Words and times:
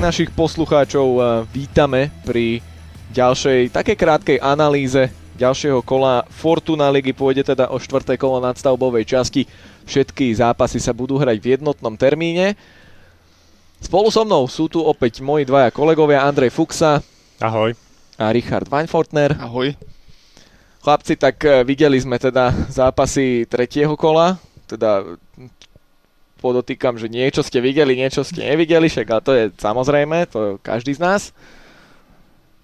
Všetkých 0.00 0.16
našich 0.16 0.32
poslucháčov 0.32 1.08
eh, 1.12 1.24
vítame 1.52 2.08
pri 2.24 2.64
ďalšej 3.12 3.68
také 3.68 3.92
krátkej 3.92 4.40
analýze 4.40 5.12
ďalšieho 5.36 5.84
kola 5.84 6.24
Fortuna 6.32 6.88
ligy. 6.88 7.12
Pôjde 7.12 7.52
teda 7.52 7.68
o 7.68 7.76
štvrté 7.76 8.16
kolo 8.16 8.40
nadstavbovej 8.40 9.04
časti. 9.04 9.44
Všetky 9.84 10.32
zápasy 10.32 10.80
sa 10.80 10.96
budú 10.96 11.20
hrať 11.20 11.36
v 11.36 11.52
jednotnom 11.52 12.00
termíne. 12.00 12.56
Spolu 13.84 14.08
so 14.08 14.24
mnou 14.24 14.48
sú 14.48 14.72
tu 14.72 14.80
opäť 14.80 15.20
moji 15.20 15.44
dvaja 15.44 15.68
kolegovia 15.68 16.24
Andrej 16.24 16.56
Fuxa. 16.56 17.04
Ahoj. 17.36 17.76
A 18.16 18.32
Richard 18.32 18.72
Weinfortner. 18.72 19.36
Ahoj. 19.36 19.76
Chlapci, 20.80 21.20
tak 21.20 21.44
eh, 21.44 21.60
videli 21.60 22.00
sme 22.00 22.16
teda 22.16 22.56
zápasy 22.72 23.44
tretieho 23.44 24.00
kola, 24.00 24.40
teda 24.64 25.20
podotýkam, 26.40 26.96
že 26.96 27.12
niečo 27.12 27.44
ste 27.44 27.60
videli, 27.60 27.94
niečo 27.94 28.24
ste 28.24 28.48
nevideli, 28.48 28.88
však 28.88 29.06
ale 29.12 29.22
to 29.22 29.32
je 29.36 29.44
samozrejme, 29.60 30.24
to 30.32 30.38
je 30.40 30.50
každý 30.64 30.96
z 30.96 31.00
nás. 31.04 31.22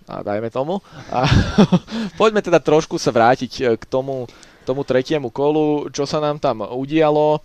A 0.09 0.25
dajme 0.25 0.49
tomu. 0.49 0.81
A 1.13 1.29
poďme 2.21 2.41
teda 2.41 2.63
trošku 2.63 2.97
sa 2.97 3.13
vrátiť 3.13 3.53
e, 3.61 3.63
k 3.77 3.85
tomu, 3.85 4.25
tomu 4.65 4.87
tretiemu 4.87 5.29
kolu, 5.35 5.91
čo 5.91 6.09
sa 6.09 6.23
nám 6.23 6.41
tam 6.41 6.63
udialo. 6.63 7.43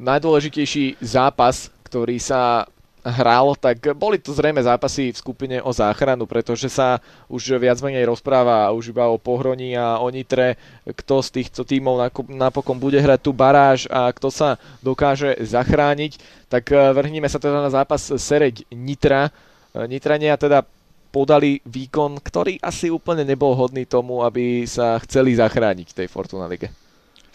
Najdôležitejší 0.00 0.98
zápas, 1.04 1.68
ktorý 1.84 2.16
sa 2.16 2.64
hral, 3.04 3.56
tak 3.56 3.96
boli 3.96 4.20
to 4.20 4.36
zrejme 4.36 4.60
zápasy 4.60 5.12
v 5.12 5.20
skupine 5.20 5.56
o 5.64 5.72
záchranu, 5.72 6.28
pretože 6.28 6.68
sa 6.68 7.00
už 7.26 7.56
viac 7.56 7.80
menej 7.80 8.08
rozpráva 8.08 8.70
už 8.76 8.92
iba 8.92 9.08
o 9.08 9.16
Pohroní 9.16 9.76
a 9.76 9.98
o 10.00 10.08
Nitre, 10.12 10.60
kto 10.84 11.24
z 11.24 11.28
týchto 11.40 11.62
tímov 11.64 12.00
napokon 12.28 12.76
bude 12.76 13.00
hrať 13.00 13.20
tú 13.20 13.32
baráž 13.32 13.88
a 13.88 14.12
kto 14.12 14.28
sa 14.28 14.60
dokáže 14.84 15.40
zachrániť. 15.40 16.20
Tak 16.52 16.64
eh, 16.72 16.78
vrhníme 16.92 17.28
sa 17.30 17.40
teda 17.40 17.64
na 17.64 17.70
zápas 17.72 18.04
Sereď 18.04 18.66
Nitra. 18.74 19.30
Eh, 19.30 19.86
Nitrania 19.88 20.36
teda 20.36 20.66
podali 21.10 21.58
výkon, 21.66 22.22
ktorý 22.22 22.62
asi 22.62 22.86
úplne 22.86 23.26
nebol 23.26 23.56
hodný 23.58 23.82
tomu, 23.82 24.22
aby 24.22 24.62
sa 24.68 24.94
chceli 25.02 25.34
zachrániť 25.34 25.90
tej 25.90 26.06
Fortuna 26.06 26.46
Lige 26.46 26.89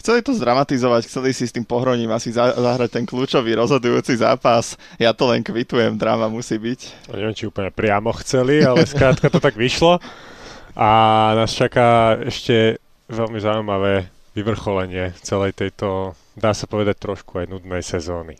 chceli 0.05 0.21
to 0.21 0.37
zdramatizovať, 0.37 1.09
chceli 1.09 1.33
si 1.33 1.49
s 1.49 1.55
tým 1.57 1.65
pohroním 1.65 2.13
asi 2.13 2.29
zahrať 2.29 2.93
ten 2.93 3.09
kľúčový 3.09 3.57
rozhodujúci 3.57 4.21
zápas. 4.21 4.77
Ja 5.01 5.17
to 5.17 5.25
len 5.33 5.41
kvitujem, 5.41 5.97
drama 5.97 6.29
musí 6.29 6.61
byť. 6.61 7.09
Neviem, 7.09 7.33
či 7.33 7.49
úplne 7.49 7.73
priamo 7.73 8.13
chceli, 8.21 8.61
ale 8.61 8.85
skrátka 8.85 9.33
to 9.33 9.41
tak 9.41 9.57
vyšlo. 9.57 9.97
A 10.77 10.89
nás 11.33 11.57
čaká 11.57 12.21
ešte 12.21 12.77
veľmi 13.09 13.41
zaujímavé 13.41 14.05
vyvrcholenie 14.37 15.17
celej 15.25 15.57
tejto, 15.57 16.13
dá 16.37 16.53
sa 16.53 16.69
povedať, 16.69 17.01
trošku 17.01 17.41
aj 17.41 17.49
nudnej 17.49 17.81
sezóny. 17.81 18.37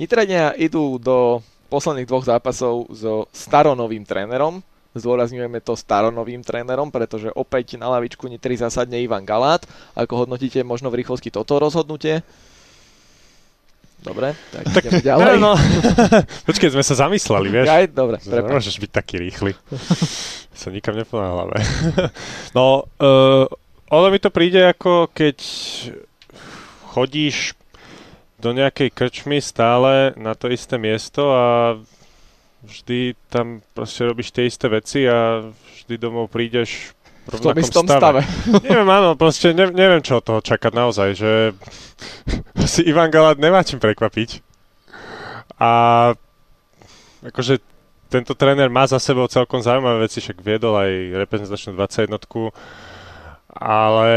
Nitrania 0.00 0.56
idú 0.56 0.96
do 0.96 1.44
posledných 1.68 2.08
dvoch 2.08 2.24
zápasov 2.24 2.88
so 2.96 3.28
staronovým 3.36 4.08
trénerom, 4.08 4.64
Zdôrazňujeme 4.98 5.62
to 5.62 5.78
staronovým 5.78 6.42
trénerom, 6.42 6.90
pretože 6.92 7.32
opäť 7.32 7.78
na 7.78 7.88
lavičku 7.94 8.26
Nitry 8.26 8.58
zasadne 8.58 8.98
Ivan 8.98 9.24
Galát. 9.24 9.62
Ako 9.94 10.26
hodnotíte 10.26 10.60
možno 10.66 10.90
v 10.90 11.00
rýchlosti 11.02 11.32
toto 11.32 11.56
rozhodnutie? 11.56 12.26
Dobre, 13.98 14.30
tak, 14.54 14.64
tak 14.70 14.82
ideme 14.86 15.02
ďalej. 15.02 15.42
No, 15.42 15.58
Počkej, 16.48 16.70
sme 16.70 16.86
sa 16.86 16.94
zamysleli, 16.94 17.50
vieš? 17.50 17.66
Aj, 17.66 17.84
dobre, 17.90 18.22
prepáč. 18.22 18.50
Môžeš 18.54 18.76
byť 18.78 18.90
taký 18.94 19.18
rýchly. 19.18 19.58
sa 20.60 20.70
nikam 20.70 20.94
neponáhľame. 20.94 21.58
no, 22.58 22.86
uh, 23.02 23.46
ono 23.90 24.06
mi 24.10 24.18
to 24.22 24.30
príde 24.30 24.62
ako 24.70 25.10
keď 25.10 25.38
chodíš 26.94 27.58
do 28.38 28.54
nejakej 28.54 28.94
krčmy 28.94 29.42
stále 29.42 30.14
na 30.14 30.38
to 30.38 30.46
isté 30.46 30.78
miesto 30.78 31.34
a 31.34 31.44
vždy 32.64 33.14
tam 33.30 33.60
proste 33.74 34.06
robíš 34.06 34.34
tie 34.34 34.50
isté 34.50 34.66
veci 34.66 35.06
a 35.06 35.50
vždy 35.50 35.94
domov 35.98 36.30
prídeš 36.30 36.94
v 37.28 37.40
tom 37.44 37.56
istom 37.60 37.84
stave. 37.84 38.24
stave. 38.24 38.60
neviem, 38.68 38.88
áno, 38.88 39.12
proste 39.14 39.52
ne, 39.52 39.68
neviem, 39.68 40.00
čo 40.00 40.18
od 40.18 40.24
toho 40.24 40.40
čakať 40.40 40.72
naozaj, 40.72 41.08
že 41.14 41.32
si 42.72 42.80
Ivan 42.88 43.12
Galát 43.12 43.36
nemá 43.36 43.60
čím 43.62 43.78
prekvapiť. 43.78 44.40
A 45.58 45.70
akože 47.22 47.60
tento 48.08 48.32
tréner 48.32 48.72
má 48.72 48.88
za 48.88 48.96
sebou 48.96 49.28
celkom 49.28 49.60
zaujímavé 49.60 50.08
veci, 50.08 50.24
však 50.24 50.40
viedol 50.40 50.72
aj 50.80 50.90
reprezentačnú 51.28 51.76
21 51.76 52.16
ale 53.58 54.10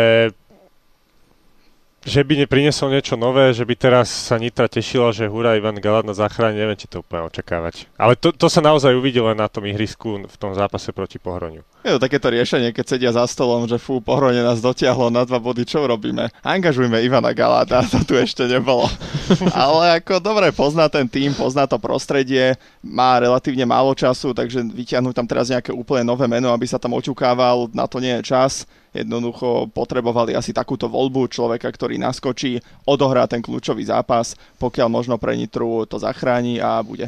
že 2.02 2.26
by 2.26 2.46
neprinesol 2.46 2.90
niečo 2.90 3.14
nové, 3.14 3.54
že 3.54 3.62
by 3.62 3.78
teraz 3.78 4.10
sa 4.10 4.42
Nitra 4.42 4.66
tešila, 4.66 5.14
že 5.14 5.30
hurá 5.30 5.54
Ivan 5.54 5.78
Galát 5.78 6.02
na 6.02 6.18
záchrane, 6.18 6.58
neviem, 6.58 6.74
či 6.74 6.90
to 6.90 7.06
úplne 7.06 7.30
očakávať. 7.30 7.86
Ale 7.94 8.18
to, 8.18 8.34
to 8.34 8.50
sa 8.50 8.58
naozaj 8.58 8.98
uvidí 8.98 9.22
len 9.22 9.38
na 9.38 9.46
tom 9.46 9.70
ihrisku 9.70 10.26
v 10.26 10.38
tom 10.42 10.58
zápase 10.58 10.90
proti 10.90 11.22
Pohroniu. 11.22 11.62
Je 11.82 11.98
to 11.98 12.00
takéto 12.00 12.30
riešenie, 12.30 12.70
keď 12.78 12.86
sedia 12.86 13.12
za 13.12 13.26
stolom, 13.26 13.66
že 13.66 13.82
fú, 13.82 13.98
Pohronie 13.98 14.46
nás 14.46 14.62
dotiahlo 14.62 15.10
na 15.10 15.26
dva 15.26 15.42
body, 15.42 15.66
čo 15.66 15.82
robíme? 15.82 16.30
Angažujme 16.46 17.02
Ivana 17.02 17.34
Galáta, 17.34 17.82
to 17.90 18.06
tu 18.06 18.14
ešte 18.14 18.46
nebolo. 18.46 18.86
Ale 19.58 19.98
ako 19.98 20.22
dobre, 20.22 20.54
pozná 20.54 20.86
ten 20.94 21.10
tým, 21.10 21.34
pozná 21.34 21.66
to 21.66 21.82
prostredie, 21.82 22.54
má 22.86 23.18
relatívne 23.18 23.66
málo 23.66 23.98
času, 23.98 24.30
takže 24.30 24.62
vyťahnuť 24.62 25.14
tam 25.18 25.26
teraz 25.26 25.50
nejaké 25.50 25.74
úplne 25.74 26.06
nové 26.06 26.30
meno, 26.30 26.54
aby 26.54 26.70
sa 26.70 26.78
tam 26.78 26.94
oťukával, 26.94 27.74
na 27.74 27.90
to 27.90 27.98
nie 27.98 28.14
je 28.22 28.30
čas 28.30 28.70
Jednoducho 28.92 29.72
potrebovali 29.72 30.36
asi 30.36 30.52
takúto 30.52 30.92
voľbu 30.92 31.32
človeka, 31.32 31.72
ktorý 31.72 31.96
naskočí, 31.96 32.60
odohrá 32.84 33.24
ten 33.24 33.40
kľúčový 33.40 33.88
zápas, 33.88 34.36
pokiaľ 34.60 34.88
možno 34.92 35.16
pre 35.16 35.40
Nitru 35.40 35.88
to 35.88 35.96
zachráni 35.96 36.60
a 36.60 36.84
bude. 36.84 37.08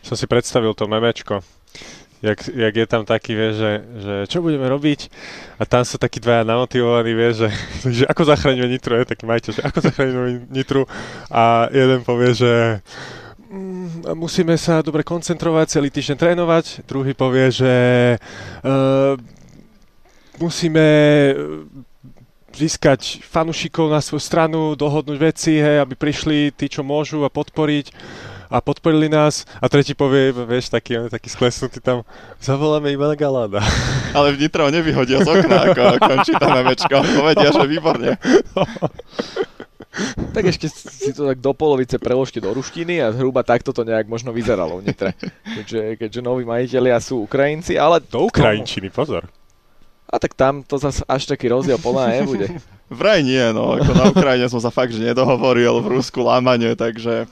Som 0.00 0.16
si 0.16 0.24
predstavil 0.24 0.72
to 0.72 0.88
memečko, 0.88 1.44
jak, 2.24 2.48
jak 2.48 2.74
je 2.76 2.86
tam 2.88 3.04
taký, 3.04 3.36
vie, 3.36 3.50
že, 3.52 3.70
že 4.00 4.14
čo 4.32 4.40
budeme 4.40 4.64
robiť? 4.64 5.12
A 5.60 5.68
tam 5.68 5.84
sú 5.84 6.00
takí 6.00 6.24
dvaja 6.24 6.48
namotivovaní, 6.48 7.12
vie, 7.12 7.30
že, 7.36 7.48
že 8.00 8.04
ako 8.08 8.22
zachraňuje 8.24 8.68
Nitru, 8.72 8.96
je 8.96 9.12
taký 9.12 9.24
majiteľ, 9.28 9.50
že 9.52 9.62
ako 9.62 9.78
zachraňuje 9.84 10.30
Nitru? 10.48 10.88
A 11.28 11.68
jeden 11.68 12.00
povie, 12.00 12.32
že 12.32 12.80
mm, 13.52 14.16
musíme 14.16 14.56
sa 14.56 14.80
dobre 14.80 15.04
koncentrovať, 15.04 15.76
celý 15.76 15.92
týždeň 15.92 16.16
trénovať, 16.16 16.64
druhý 16.88 17.12
povie, 17.12 17.52
že 17.52 17.74
uh, 18.64 19.20
musíme 20.40 20.86
e, 21.30 21.34
získať 22.50 23.22
fanúšikov 23.22 23.86
na 23.86 24.02
svoju 24.02 24.18
stranu, 24.18 24.74
dohodnúť 24.74 25.18
veci, 25.18 25.62
hej, 25.62 25.78
aby 25.78 25.94
prišli 25.94 26.50
tí, 26.50 26.66
čo 26.66 26.82
môžu 26.82 27.22
a 27.22 27.30
podporiť 27.30 27.94
a 28.50 28.60
podporili 28.60 29.08
nás 29.08 29.44
a 29.60 29.66
tretí 29.68 29.92
povie, 29.94 30.32
vieš, 30.32 30.72
taký, 30.72 30.98
on 30.98 31.12
taký 31.12 31.28
sklesnutý 31.30 31.80
tam, 31.80 32.02
zavoláme 32.40 32.92
Ivana 32.92 33.16
Galáda. 33.16 33.60
Ale 34.16 34.34
v 34.34 34.46
Nitro 34.46 34.68
nevyhodia 34.70 35.22
z 35.24 35.28
okna, 35.28 35.70
ako 35.70 35.82
končí 36.00 36.32
tam 36.36 36.50
memečko. 36.54 36.96
Povedia, 37.02 37.48
že 37.50 37.66
výborne. 37.66 38.10
tak 40.34 40.44
ešte 40.50 40.66
si 40.70 41.14
to 41.14 41.30
tak 41.30 41.38
do 41.38 41.54
polovice 41.54 42.02
preložte 42.02 42.42
do 42.42 42.50
ruštiny 42.50 42.98
a 42.98 43.14
zhruba 43.14 43.46
takto 43.46 43.70
to 43.70 43.86
nejak 43.86 44.10
možno 44.10 44.34
vyzeralo 44.34 44.82
v 44.82 44.90
Nitre. 44.90 45.14
Keďže, 45.56 45.82
keďže 46.00 46.20
noví 46.20 46.42
majiteľia 46.42 46.98
sú 46.98 47.22
Ukrajinci, 47.24 47.78
ale... 47.78 48.02
Do 48.02 48.26
Ukrajinčiny, 48.26 48.90
pozor. 48.90 49.26
A 50.08 50.20
tak 50.20 50.36
tam 50.36 50.60
to 50.62 50.76
zase 50.76 51.02
až 51.08 51.26
taký 51.26 51.48
rozdiel 51.48 51.80
podľa 51.80 52.22
nebude. 52.22 52.46
Vraj 52.92 53.24
nie, 53.24 53.40
no. 53.56 53.74
Ako 53.74 53.92
na 53.96 54.04
Ukrajine 54.12 54.46
som 54.52 54.60
sa 54.60 54.68
fakt, 54.68 54.92
že 54.92 55.00
nedohovoril, 55.00 55.80
v 55.80 55.98
Rusku 55.98 56.20
lámanie, 56.22 56.76
takže... 56.76 57.24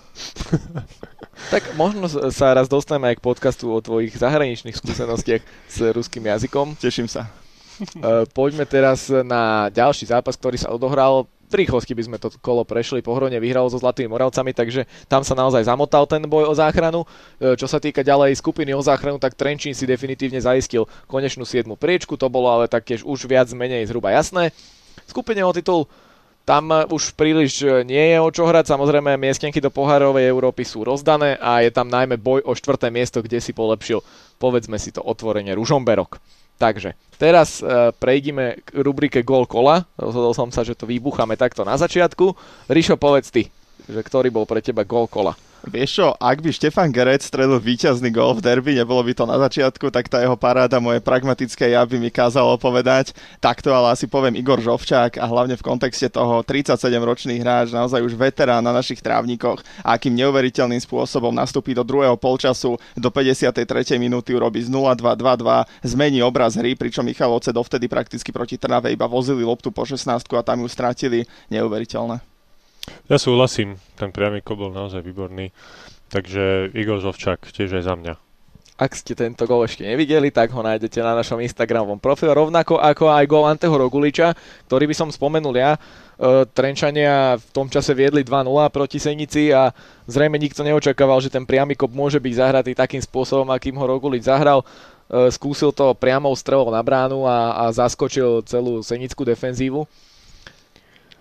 Tak 1.51 1.75
možno 1.75 2.07
sa 2.31 2.55
raz 2.55 2.71
dostaneme 2.71 3.11
aj 3.11 3.19
k 3.19 3.25
podcastu 3.25 3.67
o 3.67 3.83
tvojich 3.83 4.15
zahraničných 4.15 4.79
skúsenostiach 4.79 5.43
s 5.67 5.77
ruským 5.91 6.23
jazykom. 6.23 6.79
Teším 6.79 7.11
sa. 7.11 7.27
E, 7.83 8.29
poďme 8.31 8.63
teraz 8.63 9.11
na 9.11 9.67
ďalší 9.73 10.07
zápas, 10.07 10.39
ktorý 10.39 10.61
sa 10.61 10.71
odohral 10.71 11.27
v 11.53 11.61
rýchlosti 11.69 11.93
by 11.93 12.03
sme 12.09 12.17
to 12.17 12.33
kolo 12.41 12.65
prešli, 12.65 13.05
Pohronie 13.05 13.37
vyhralo 13.37 13.69
so 13.69 13.77
Zlatými 13.77 14.09
Moravcami, 14.09 14.57
takže 14.57 14.89
tam 15.05 15.21
sa 15.21 15.37
naozaj 15.37 15.69
zamotal 15.69 16.09
ten 16.09 16.25
boj 16.25 16.49
o 16.49 16.55
záchranu. 16.57 17.05
E, 17.37 17.53
čo 17.61 17.69
sa 17.69 17.77
týka 17.77 18.01
ďalej 18.01 18.41
skupiny 18.41 18.73
o 18.73 18.81
záchranu, 18.81 19.21
tak 19.21 19.37
Trenčín 19.37 19.77
si 19.77 19.85
definitívne 19.85 20.41
zaistil 20.41 20.89
konečnú 21.05 21.45
7 21.45 21.69
priečku, 21.77 22.17
to 22.17 22.33
bolo 22.33 22.49
ale 22.49 22.73
taktiež 22.73 23.05
už 23.05 23.29
viac 23.29 23.53
menej 23.53 23.85
zhruba 23.85 24.17
jasné. 24.17 24.57
Skupine 25.05 25.45
o 25.45 25.53
titul 25.53 25.85
tam 26.43 26.75
už 26.75 27.15
príliš 27.15 27.63
e, 27.63 27.87
nie 27.87 28.17
je 28.17 28.19
o 28.19 28.27
čo 28.35 28.43
hrať, 28.51 28.67
samozrejme 28.67 29.15
miestenky 29.15 29.63
do 29.63 29.71
pohárovej 29.71 30.27
Európy 30.27 30.67
sú 30.67 30.83
rozdané 30.83 31.39
a 31.39 31.63
je 31.63 31.71
tam 31.71 31.87
najmä 31.87 32.19
boj 32.19 32.43
o 32.43 32.57
štvrté 32.57 32.91
miesto, 32.91 33.23
kde 33.23 33.39
si 33.39 33.55
polepšil, 33.55 34.03
povedzme 34.43 34.75
si 34.75 34.91
to 34.91 34.99
otvorenie, 35.05 35.55
Ružomberok. 35.55 36.19
Takže, 36.63 36.95
teraz 37.19 37.59
uh, 37.59 37.91
prejdime 37.91 38.63
k 38.63 38.87
rubrike 38.87 39.27
Gol 39.27 39.51
kola. 39.51 39.83
Rozhodol 39.99 40.31
som 40.31 40.47
sa, 40.55 40.63
že 40.63 40.79
to 40.79 40.87
vybucháme 40.87 41.35
takto 41.35 41.67
na 41.67 41.75
začiatku. 41.75 42.39
Ríšo, 42.71 42.95
povedz 42.95 43.35
ty, 43.35 43.51
že 43.93 44.03
ktorý 44.03 44.33
bol 44.33 44.49
pre 44.49 44.65
teba 44.65 44.83
gol 44.83 45.05
kola? 45.07 45.37
Vieš 45.63 45.91
čo, 46.03 46.07
ak 46.19 46.43
by 46.43 46.51
Štefan 46.51 46.91
Gerec 46.91 47.23
strelil 47.23 47.63
víťazný 47.63 48.11
gol 48.11 48.35
v 48.35 48.43
derby, 48.43 48.75
nebolo 48.75 48.99
by 49.07 49.15
to 49.15 49.31
na 49.31 49.39
začiatku, 49.39 49.95
tak 49.95 50.11
tá 50.11 50.19
jeho 50.19 50.35
paráda, 50.35 50.83
moje 50.83 50.99
pragmatické 50.99 51.71
ja 51.71 51.87
by 51.87 52.03
mi 52.03 52.11
kázalo 52.11 52.59
povedať. 52.59 53.15
Takto 53.39 53.71
ale 53.71 53.95
asi 53.95 54.11
poviem 54.11 54.35
Igor 54.35 54.59
Žovčák 54.59 55.23
a 55.23 55.25
hlavne 55.31 55.55
v 55.55 55.63
kontexte 55.63 56.11
toho 56.11 56.43
37-ročný 56.43 57.39
hráč, 57.39 57.71
naozaj 57.71 58.03
už 58.03 58.19
veterán 58.19 58.67
na 58.67 58.75
našich 58.75 58.99
trávnikoch 58.99 59.63
a 59.87 59.95
akým 59.95 60.19
neuveriteľným 60.19 60.83
spôsobom 60.83 61.31
nastúpi 61.31 61.79
do 61.79 61.87
druhého 61.87 62.19
polčasu, 62.19 62.75
do 62.99 63.09
53. 63.15 63.63
minúty 64.03 64.35
urobí 64.35 64.67
z 64.67 64.69
0-2-2-2, 64.75 65.87
zmení 65.87 66.27
obraz 66.27 66.59
hry, 66.59 66.75
pričom 66.75 67.07
Michalovce 67.07 67.55
dovtedy 67.55 67.87
prakticky 67.87 68.35
proti 68.35 68.59
Trnave 68.59 68.91
iba 68.91 69.07
vozili 69.07 69.47
loptu 69.47 69.71
po 69.71 69.87
16 69.87 70.11
a 70.11 70.43
tam 70.43 70.67
ju 70.67 70.67
stratili. 70.67 71.23
Neuveriteľné. 71.55 72.32
Ja 73.07 73.19
súhlasím, 73.19 73.79
ten 73.95 74.11
priamýko 74.11 74.59
bol 74.59 74.75
naozaj 74.75 75.07
výborný, 75.07 75.55
takže 76.11 76.75
Igor 76.75 76.99
Žovčák 76.99 77.51
tiež 77.55 77.79
aj 77.79 77.85
za 77.87 77.95
mňa. 77.95 78.15
Ak 78.83 78.99
ste 78.99 79.15
tento 79.15 79.47
gol 79.47 79.63
ešte 79.63 79.87
nevideli, 79.87 80.35
tak 80.35 80.51
ho 80.51 80.59
nájdete 80.59 80.99
na 81.05 81.15
našom 81.15 81.39
Instagramovom 81.39 82.03
profile, 82.03 82.35
rovnako 82.35 82.83
ako 82.83 83.15
aj 83.15 83.25
gol 83.31 83.47
Anteho 83.47 83.79
Roguliča, 83.79 84.35
ktorý 84.67 84.91
by 84.91 84.95
som 84.97 85.09
spomenul 85.13 85.55
ja. 85.55 85.77
E, 85.77 86.49
Trenčania 86.51 87.39
v 87.39 87.49
tom 87.55 87.71
čase 87.71 87.95
viedli 87.95 88.27
2-0 88.27 88.49
proti 88.75 88.99
Senici 88.99 89.55
a 89.55 89.71
zrejme 90.11 90.35
nikto 90.35 90.67
neočakával, 90.67 91.23
že 91.23 91.31
ten 91.31 91.47
priamy 91.47 91.79
kop 91.79 91.95
môže 91.95 92.19
byť 92.19 92.35
zahratý 92.35 92.73
takým 92.75 92.99
spôsobom, 92.99 93.47
akým 93.55 93.79
ho 93.79 93.87
Rogulič 93.87 94.27
zahral. 94.27 94.67
E, 95.07 95.31
skúsil 95.31 95.71
to 95.71 95.95
priamou 95.95 96.35
strelou 96.35 96.67
na 96.73 96.83
bránu 96.83 97.23
a, 97.23 97.69
a 97.69 97.71
zaskočil 97.71 98.43
celú 98.49 98.83
senickú 98.83 99.23
defenzívu. 99.23 99.87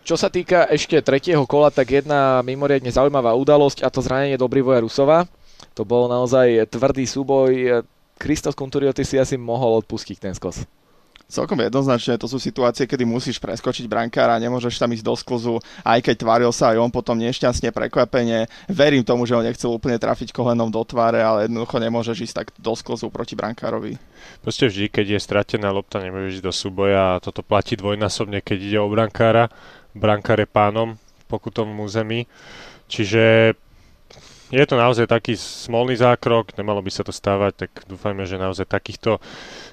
Čo 0.02 0.18
sa 0.18 0.34
týka 0.34 0.66
ešte 0.66 0.98
tretieho 1.06 1.46
kola, 1.46 1.70
tak 1.70 2.02
jedna 2.02 2.42
mimoriadne 2.42 2.90
zaujímavá 2.90 3.38
udalosť 3.38 3.86
a 3.86 3.94
to 3.94 4.02
zranenie 4.02 4.34
Dobrivoja 4.34 4.82
Rusova. 4.82 5.30
To 5.78 5.86
bol 5.86 6.10
naozaj 6.10 6.68
tvrdý 6.74 7.06
súboj. 7.06 7.86
Kristos 8.18 8.58
Kunturiotis 8.58 9.14
si 9.14 9.18
asi 9.22 9.38
mohol 9.38 9.82
odpustiť 9.82 10.18
ten 10.18 10.34
skos. 10.34 10.66
Celkom 11.32 11.64
jednoznačne, 11.64 12.20
to 12.20 12.28
sú 12.28 12.44
situácie, 12.44 12.84
kedy 12.84 13.08
musíš 13.08 13.40
preskočiť 13.40 13.88
brankára, 13.88 14.36
nemôžeš 14.36 14.76
tam 14.76 14.92
ísť 14.92 15.06
do 15.08 15.16
sklzu, 15.16 15.56
aj 15.80 16.04
keď 16.04 16.28
tváril 16.28 16.52
sa 16.52 16.76
aj 16.76 16.84
on 16.84 16.92
potom 16.92 17.16
nešťastne, 17.16 17.72
prekvapenie. 17.72 18.52
Verím 18.68 19.08
tomu, 19.08 19.24
že 19.24 19.40
ho 19.40 19.40
nechcel 19.40 19.72
úplne 19.72 19.96
trafiť 19.96 20.36
kolenom 20.36 20.68
do 20.68 20.84
tváre, 20.84 21.24
ale 21.24 21.48
jednoducho 21.48 21.80
nemôžeš 21.80 22.18
ísť 22.28 22.36
tak 22.36 22.48
do 22.60 22.76
sklzu 22.76 23.08
proti 23.08 23.40
brankárovi. 23.40 23.96
Proste 24.44 24.68
vždy, 24.68 24.92
keď 24.92 25.06
je 25.16 25.20
stratená 25.24 25.72
lopta, 25.72 26.04
nemôžeš 26.04 26.44
ísť 26.44 26.46
do 26.46 26.52
súboja 26.52 27.16
a 27.16 27.22
toto 27.24 27.48
platí 27.48 27.80
dvojnásobne, 27.80 28.44
keď 28.44 28.58
ide 28.60 28.80
o 28.84 28.92
brankára 28.92 29.48
brankár 29.94 30.40
je 30.40 30.48
pánom 30.50 30.96
v 30.96 31.24
pokutovom 31.32 31.84
území. 31.84 32.28
Čiže 32.92 33.56
je 34.52 34.66
to 34.68 34.76
naozaj 34.76 35.08
taký 35.08 35.40
smolný 35.40 35.96
zákrok, 35.96 36.52
nemalo 36.60 36.84
by 36.84 36.92
sa 36.92 37.08
to 37.08 37.16
stávať, 37.16 37.66
tak 37.66 37.72
dúfajme, 37.88 38.28
že 38.28 38.36
naozaj 38.36 38.68
takýchto 38.68 39.24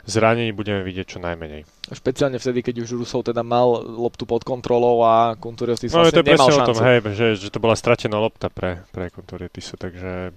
zranení 0.06 0.54
budeme 0.54 0.86
vidieť 0.86 1.06
čo 1.06 1.18
najmenej. 1.18 1.66
Špeciálne 1.90 2.38
vtedy, 2.38 2.62
keď 2.62 2.86
už 2.86 3.02
Rusov 3.02 3.26
teda 3.26 3.42
mal 3.42 3.82
loptu 3.82 4.22
pod 4.22 4.46
kontrolou 4.46 5.02
a 5.02 5.34
Kunturiotis 5.34 5.90
no, 5.90 6.06
vlastne 6.06 6.22
to 6.22 6.30
nemal 6.30 6.46
šancu. 6.46 6.62
o 6.62 6.68
tom, 6.70 6.78
hej, 6.86 6.98
že, 7.10 7.26
že 7.34 7.48
to 7.50 7.58
bola 7.58 7.74
stratená 7.74 8.22
lopta 8.22 8.46
pre, 8.54 8.86
pre 8.94 9.10
Kunturiotisu, 9.10 9.74
takže 9.74 10.30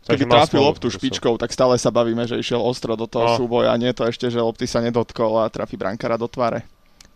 Keby 0.00 0.26
trafil 0.26 0.64
loptu 0.64 0.88
špičkou, 0.88 1.36
tak 1.36 1.52
stále 1.52 1.76
sa 1.76 1.92
bavíme, 1.92 2.24
že 2.24 2.40
išiel 2.40 2.58
ostro 2.58 2.96
do 2.96 3.04
toho 3.04 3.32
no. 3.32 3.36
súboja, 3.36 3.76
nie 3.76 3.92
to 3.92 4.08
ešte, 4.08 4.32
že 4.32 4.40
lopty 4.40 4.64
sa 4.64 4.80
nedotkol 4.80 5.40
a 5.40 5.52
trafi 5.52 5.76
brankára 5.76 6.16
do 6.16 6.26
tváre. 6.26 6.64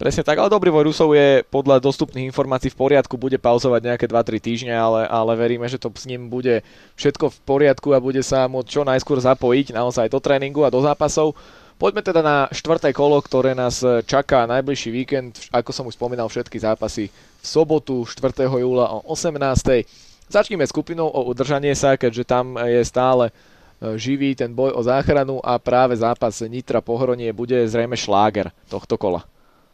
Presne 0.05 0.21
tak, 0.21 0.37
ale 0.37 0.53
Dobrivoj 0.53 0.93
Rusov 0.93 1.17
je 1.17 1.41
podľa 1.49 1.81
dostupných 1.81 2.29
informácií 2.29 2.69
v 2.69 2.77
poriadku, 2.77 3.17
bude 3.17 3.41
pauzovať 3.41 3.81
nejaké 3.89 4.05
2-3 4.05 4.37
týždne, 4.37 4.77
ale, 4.77 5.09
ale 5.09 5.33
veríme, 5.33 5.65
že 5.65 5.81
to 5.81 5.89
s 5.97 6.05
ním 6.05 6.29
bude 6.29 6.61
všetko 7.01 7.33
v 7.33 7.39
poriadku 7.49 7.89
a 7.97 8.05
bude 8.05 8.21
sa 8.21 8.45
môcť 8.45 8.69
čo 8.69 8.85
najskôr 8.85 9.17
zapojiť 9.17 9.73
naozaj 9.73 10.13
do 10.13 10.21
tréningu 10.21 10.61
a 10.61 10.69
do 10.69 10.85
zápasov. 10.85 11.33
Poďme 11.81 12.05
teda 12.05 12.21
na 12.21 12.53
štvrté 12.53 12.93
kolo, 12.93 13.17
ktoré 13.17 13.57
nás 13.57 13.81
čaká 14.05 14.45
najbližší 14.45 14.93
víkend, 14.93 15.41
ako 15.49 15.73
som 15.73 15.89
už 15.89 15.97
spomínal, 15.97 16.29
všetky 16.29 16.61
zápasy 16.61 17.09
v 17.09 17.47
sobotu 17.49 18.05
4. 18.05 18.45
júla 18.45 18.93
o 18.93 19.09
18. 19.09 19.41
Začneme 20.29 20.69
skupinou 20.69 21.09
o 21.09 21.33
udržanie 21.33 21.73
sa, 21.73 21.97
keďže 21.97 22.29
tam 22.29 22.61
je 22.61 22.85
stále 22.85 23.33
e, 23.33 23.97
živý 23.97 24.37
ten 24.37 24.53
boj 24.53 24.77
o 24.77 24.85
záchranu 24.85 25.41
a 25.41 25.57
práve 25.57 25.97
zápas 25.97 26.45
Nitra 26.45 26.85
Pohronie 26.85 27.33
bude 27.33 27.57
zrejme 27.65 27.97
šláger 27.97 28.53
tohto 28.69 29.01
kola. 29.01 29.25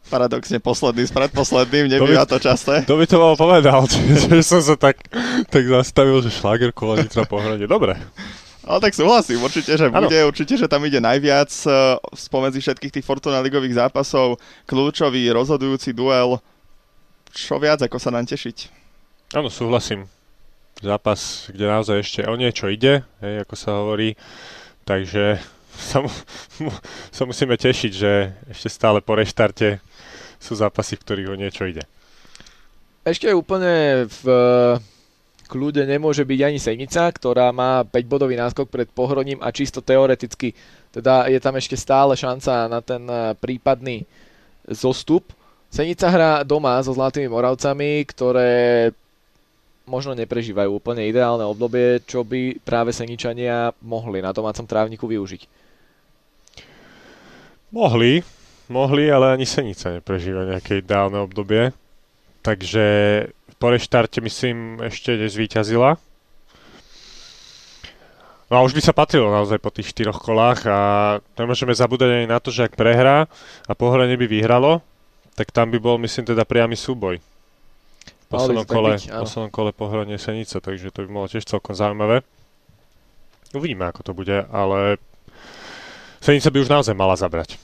Paradoxne 0.09 0.57
posledný 0.59 1.07
s 1.07 1.13
predposledným, 1.13 1.87
nebýva 1.87 2.25
to 2.27 2.41
časté. 2.41 2.83
To 2.89 2.97
by 2.99 3.05
to 3.07 3.17
mal 3.21 3.35
povedal, 3.37 3.85
že 4.27 4.41
som 4.41 4.59
sa 4.59 4.75
tak, 4.75 4.97
tak 5.47 5.63
zastavil, 5.67 6.19
že 6.25 6.33
šláger 6.33 6.73
kola 6.73 6.99
Nitra 6.99 7.23
pohrade. 7.23 7.69
Dobre. 7.69 7.95
Ale 8.61 8.77
tak 8.77 8.93
súhlasím, 8.93 9.41
určite, 9.41 9.73
že 9.73 9.89
bude, 9.89 10.17
ano. 10.21 10.29
určite, 10.29 10.53
že 10.53 10.69
tam 10.69 10.85
ide 10.85 11.01
najviac 11.01 11.49
uh, 11.65 11.97
spomedzi 12.13 12.61
všetkých 12.61 12.93
tých 12.93 13.07
Fortuna 13.07 13.41
ligových 13.41 13.73
zápasov, 13.73 14.37
kľúčový, 14.69 15.33
rozhodujúci 15.33 15.97
duel. 15.97 16.37
Čo 17.33 17.57
viac, 17.57 17.81
ako 17.81 17.97
sa 17.97 18.13
nám 18.13 18.29
tešiť? 18.29 18.69
Áno, 19.33 19.49
súhlasím. 19.49 20.05
Zápas, 20.77 21.49
kde 21.49 21.65
naozaj 21.71 21.97
ešte 22.05 22.21
o 22.29 22.37
niečo 22.37 22.69
ide, 22.69 23.01
hej, 23.25 23.47
ako 23.47 23.55
sa 23.57 23.69
hovorí. 23.81 24.13
Takže 24.85 25.41
sa, 25.89 26.05
mu, 26.05 26.09
sa 27.09 27.23
musíme 27.25 27.57
tešiť, 27.57 27.91
že 27.91 28.37
ešte 28.45 28.69
stále 28.69 29.01
po 29.01 29.17
reštarte 29.17 29.81
sú 30.41 30.57
zápasy, 30.57 30.97
v 30.97 31.03
ktorých 31.05 31.31
o 31.31 31.39
niečo 31.39 31.69
ide. 31.69 31.85
Ešte 33.05 33.29
úplne 33.31 34.05
v 34.09 34.23
kľude 35.45 35.83
nemôže 35.85 36.25
byť 36.25 36.39
ani 36.41 36.59
Senica, 36.59 37.05
ktorá 37.11 37.53
má 37.53 37.85
5-bodový 37.85 38.39
náskok 38.39 38.67
pred 38.71 38.87
Pohroním 38.89 39.43
a 39.43 39.53
čisto 39.53 39.83
teoreticky 39.83 40.55
teda 40.91 41.31
je 41.31 41.39
tam 41.39 41.55
ešte 41.55 41.79
stále 41.79 42.19
šanca 42.19 42.67
na 42.67 42.79
ten 42.83 43.03
eh, 43.07 43.31
prípadný 43.39 44.03
zostup. 44.67 45.31
Senica 45.71 46.11
hrá 46.11 46.31
doma 46.43 46.75
so 46.83 46.91
Zlatými 46.91 47.31
Moravcami, 47.31 48.03
ktoré 48.03 48.91
možno 49.87 50.11
neprežívajú 50.19 50.67
úplne 50.67 51.07
ideálne 51.07 51.47
obdobie, 51.47 52.03
čo 52.03 52.27
by 52.27 52.59
práve 52.59 52.91
Seničania 52.91 53.71
mohli 53.79 54.19
na 54.19 54.35
domácom 54.35 54.67
trávniku 54.67 55.07
využiť. 55.07 55.47
Mohli, 57.71 58.19
mohli, 58.71 59.11
ale 59.11 59.35
ani 59.35 59.43
Senica 59.43 59.91
neprežíva 59.91 60.47
nejaké 60.47 60.79
ideálne 60.79 61.19
obdobie. 61.19 61.75
Takže 62.41 62.85
po 63.61 63.69
reštarte 63.69 64.23
myslím 64.23 64.81
ešte 64.81 65.13
nezvýťazila. 65.13 65.99
No 68.51 68.53
a 68.59 68.65
už 68.67 68.75
by 68.75 68.81
sa 68.83 68.91
patrilo 68.91 69.31
naozaj 69.31 69.63
po 69.63 69.71
tých 69.71 69.95
štyroch 69.95 70.19
kolách 70.19 70.67
a 70.67 70.79
nemôžeme 71.39 71.71
zabúdať 71.71 72.09
ani 72.11 72.27
na 72.27 72.41
to, 72.43 72.51
že 72.51 72.67
ak 72.67 72.75
prehrá 72.75 73.31
a 73.63 73.71
pohranie 73.71 74.19
by 74.19 74.27
vyhralo, 74.27 74.83
tak 75.39 75.55
tam 75.55 75.71
by 75.71 75.79
bol 75.79 75.95
myslím 76.03 76.35
teda 76.35 76.43
priamy 76.43 76.75
súboj. 76.75 77.23
V 78.03 78.25
poslednom 78.27 78.67
kole, 78.67 78.99
byť, 78.99 79.07
poslednom 79.07 79.51
kole 79.55 79.71
pohranie 79.71 80.19
Senica, 80.19 80.59
takže 80.59 80.91
to 80.91 81.07
by 81.07 81.07
bolo 81.07 81.31
tiež 81.31 81.47
celkom 81.47 81.71
zaujímavé. 81.71 82.27
Uvidíme, 83.55 83.87
ako 83.87 84.01
to 84.03 84.11
bude, 84.11 84.43
ale 84.51 84.99
Senica 86.19 86.51
by 86.51 86.57
už 86.59 86.69
naozaj 86.71 86.95
mala 86.95 87.15
zabrať. 87.15 87.55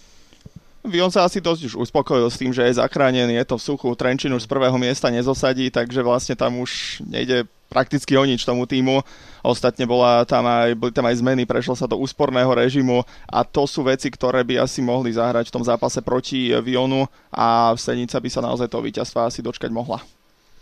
On 0.87 1.11
sa 1.11 1.27
asi 1.27 1.43
dosť 1.43 1.61
už 1.67 1.73
uspokojil 1.83 2.31
s 2.31 2.39
tým, 2.39 2.55
že 2.55 2.63
je 2.63 2.79
zachránený, 2.79 3.35
je 3.43 3.45
to 3.45 3.59
v 3.59 3.65
suchu, 3.67 3.87
Trenčín 3.99 4.31
už 4.31 4.47
z 4.47 4.51
prvého 4.51 4.75
miesta 4.79 5.11
nezosadí, 5.11 5.67
takže 5.67 5.99
vlastne 5.99 6.39
tam 6.39 6.63
už 6.63 7.03
nejde 7.03 7.43
prakticky 7.67 8.15
o 8.15 8.23
nič 8.23 8.47
tomu 8.47 8.63
týmu. 8.63 9.03
Ostatne 9.43 9.83
bola 9.83 10.23
tam 10.23 10.47
aj, 10.47 10.71
boli 10.79 10.95
tam 10.95 11.03
aj 11.03 11.19
zmeny, 11.19 11.43
prešlo 11.43 11.75
sa 11.75 11.87
do 11.87 11.99
úsporného 11.99 12.47
režimu 12.47 13.03
a 13.27 13.43
to 13.43 13.67
sú 13.67 13.83
veci, 13.83 14.07
ktoré 14.07 14.47
by 14.47 14.63
asi 14.63 14.79
mohli 14.79 15.11
zahrať 15.11 15.51
v 15.51 15.55
tom 15.59 15.63
zápase 15.67 15.99
proti 15.99 16.55
Vionu 16.63 17.11
a 17.31 17.75
Senica 17.75 18.23
by 18.23 18.29
sa 18.31 18.39
naozaj 18.39 18.71
toho 18.71 18.83
víťazstva 18.83 19.27
asi 19.27 19.43
dočkať 19.43 19.67
mohla. 19.71 19.99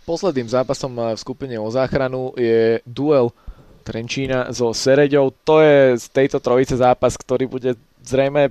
Posledným 0.06 0.46
zápasom 0.50 0.94
v 0.94 1.18
skupine 1.18 1.58
o 1.58 1.70
záchranu 1.70 2.34
je 2.38 2.82
duel 2.86 3.30
Trenčína 3.86 4.50
so 4.50 4.74
Sereďou. 4.74 5.30
To 5.46 5.62
je 5.62 5.98
z 5.98 6.06
tejto 6.10 6.42
trojice 6.42 6.74
zápas, 6.78 7.14
ktorý 7.14 7.46
bude 7.46 7.78
zrejme 8.02 8.50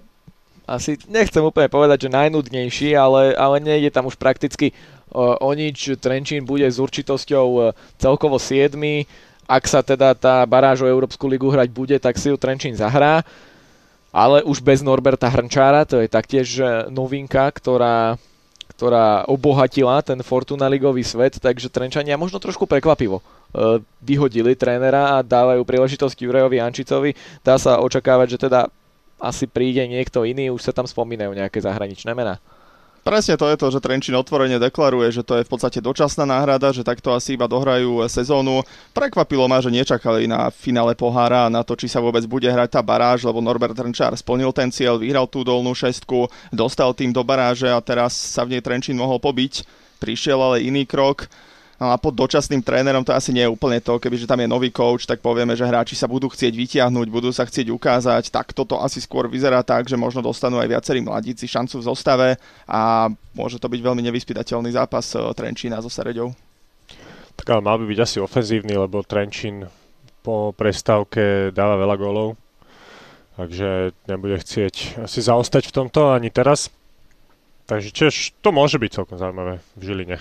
asi 0.66 0.98
nechcem 1.06 1.42
úplne 1.46 1.70
povedať, 1.70 2.10
že 2.10 2.16
najnudnejší, 2.18 2.98
ale, 2.98 3.38
ale 3.38 3.62
nejde 3.62 3.94
tam 3.94 4.10
už 4.10 4.18
prakticky 4.18 4.74
o, 5.14 5.38
o 5.38 5.52
nič. 5.54 5.98
Trenčín 6.02 6.44
bude 6.44 6.66
s 6.66 6.82
určitosťou 6.82 7.48
e, 7.48 7.62
celkovo 8.02 8.42
7. 8.42 8.74
Ak 9.46 9.70
sa 9.70 9.86
teda 9.86 10.18
tá 10.18 10.42
baráž 10.50 10.86
o 10.86 10.90
Európsku 10.90 11.30
ligu 11.30 11.48
hrať 11.54 11.70
bude, 11.70 11.98
tak 12.02 12.18
si 12.18 12.34
ju 12.34 12.38
Trenčín 12.38 12.74
zahrá. 12.74 13.22
Ale 14.10 14.42
už 14.42 14.64
bez 14.64 14.82
Norberta 14.82 15.30
Hrnčára, 15.30 15.86
to 15.86 16.02
je 16.02 16.10
taktiež 16.10 16.58
e, 16.58 16.90
novinka, 16.90 17.46
ktorá, 17.54 18.18
ktorá 18.74 19.24
obohatila 19.30 20.02
ten 20.02 20.20
Fortuna 20.26 20.66
ligový 20.66 21.06
svet, 21.06 21.38
takže 21.38 21.70
Trenčania 21.70 22.18
možno 22.18 22.42
trošku 22.42 22.66
prekvapivo 22.66 23.22
E, 23.56 23.80
vyhodili 24.04 24.52
trénera 24.54 25.16
a 25.16 25.24
dávajú 25.24 25.64
príležitosť 25.64 26.18
Jurajovi 26.20 26.60
Ančicovi. 26.60 27.16
Dá 27.40 27.56
sa 27.56 27.80
očakávať, 27.80 28.36
že 28.36 28.40
teda 28.50 28.68
asi 29.20 29.48
príde 29.48 29.84
niekto 29.88 30.28
iný, 30.28 30.52
už 30.52 30.70
sa 30.70 30.74
tam 30.76 30.86
spomínajú 30.86 31.32
nejaké 31.32 31.64
zahraničné 31.64 32.12
mená. 32.12 32.40
Presne 33.06 33.38
to 33.38 33.46
je 33.46 33.54
to, 33.62 33.70
že 33.70 33.86
Trenčín 33.86 34.18
otvorene 34.18 34.58
deklaruje, 34.58 35.14
že 35.14 35.22
to 35.22 35.38
je 35.38 35.46
v 35.46 35.52
podstate 35.54 35.78
dočasná 35.78 36.26
náhrada, 36.26 36.74
že 36.74 36.82
takto 36.82 37.14
asi 37.14 37.38
iba 37.38 37.46
dohrajú 37.46 38.02
sezónu. 38.10 38.66
Prekvapilo 38.98 39.46
ma, 39.46 39.62
že 39.62 39.70
nečakali 39.70 40.26
na 40.26 40.50
finále 40.50 40.98
pohára, 40.98 41.46
na 41.54 41.62
to, 41.62 41.78
či 41.78 41.86
sa 41.86 42.02
vôbec 42.02 42.26
bude 42.26 42.50
hrať 42.50 42.74
tá 42.74 42.82
baráž, 42.82 43.22
lebo 43.22 43.46
Norbert 43.46 43.78
Trenčár 43.78 44.10
splnil 44.18 44.50
ten 44.58 44.74
cieľ, 44.74 44.98
vyhral 44.98 45.30
tú 45.30 45.46
dolnú 45.46 45.78
šestku, 45.78 46.26
dostal 46.50 46.98
tým 46.98 47.14
do 47.14 47.22
baráže 47.22 47.70
a 47.70 47.78
teraz 47.78 48.18
sa 48.18 48.42
v 48.42 48.58
nej 48.58 48.62
Trenčín 48.66 48.98
mohol 48.98 49.22
pobiť. 49.22 49.70
Prišiel 50.02 50.42
ale 50.42 50.66
iný 50.66 50.90
krok 50.90 51.30
No 51.75 51.91
a 51.91 52.00
pod 52.00 52.15
dočasným 52.15 52.63
trénerom 52.63 53.03
to 53.03 53.12
asi 53.12 53.36
nie 53.36 53.44
je 53.44 53.51
úplne 53.51 53.84
to, 53.84 54.00
kebyže 54.00 54.24
tam 54.24 54.39
je 54.39 54.48
nový 54.48 54.72
coach, 54.72 55.03
tak 55.03 55.20
povieme, 55.20 55.60
že 55.60 55.67
hráči 55.67 56.00
sa 56.00 56.08
budú 56.08 56.32
chcieť 56.32 56.55
vytiahnuť, 56.55 57.08
budú 57.12 57.36
sa 57.36 57.44
chcieť 57.44 57.67
ukázať, 57.67 58.32
tak 58.32 58.55
toto 58.55 58.79
asi 58.79 59.03
skôr 59.03 59.27
vyzerá 59.27 59.60
tak, 59.60 59.91
že 59.91 60.00
možno 60.00 60.24
dostanú 60.24 60.55
aj 60.63 60.72
viacerí 60.72 61.03
mladíci 61.03 61.51
šancu 61.51 61.84
v 61.84 61.88
zostave 61.91 62.29
a 62.63 63.12
môže 63.36 63.60
to 63.60 63.67
byť 63.67 63.82
veľmi 63.84 64.00
nevyspytateľný 64.08 64.72
zápas 64.72 65.03
eh, 65.20 65.27
Trenčína 65.36 65.84
so 65.84 65.91
Sereďou. 65.91 66.32
Tak 67.36 67.51
ale 67.51 67.62
mal 67.67 67.75
by 67.75 67.91
byť 67.91 68.00
asi 68.00 68.17
ofenzívny, 68.24 68.79
lebo 68.79 69.03
Trenčín 69.03 69.67
po 70.24 70.55
prestávke 70.55 71.51
dáva 71.51 71.75
veľa 71.75 71.96
gólov, 72.00 72.39
takže 73.36 73.91
nebude 74.08 74.39
chcieť 74.39 75.03
asi 75.03 75.20
zaostať 75.20 75.67
v 75.67 75.75
tomto 75.75 76.15
ani 76.15 76.32
teraz. 76.32 76.72
Takže 77.67 77.91
tiež 77.91 78.13
to 78.39 78.55
môže 78.55 78.79
byť 78.79 78.91
celkom 78.96 79.20
zaujímavé 79.20 79.60
v 79.75 79.82
Žiline. 79.84 80.17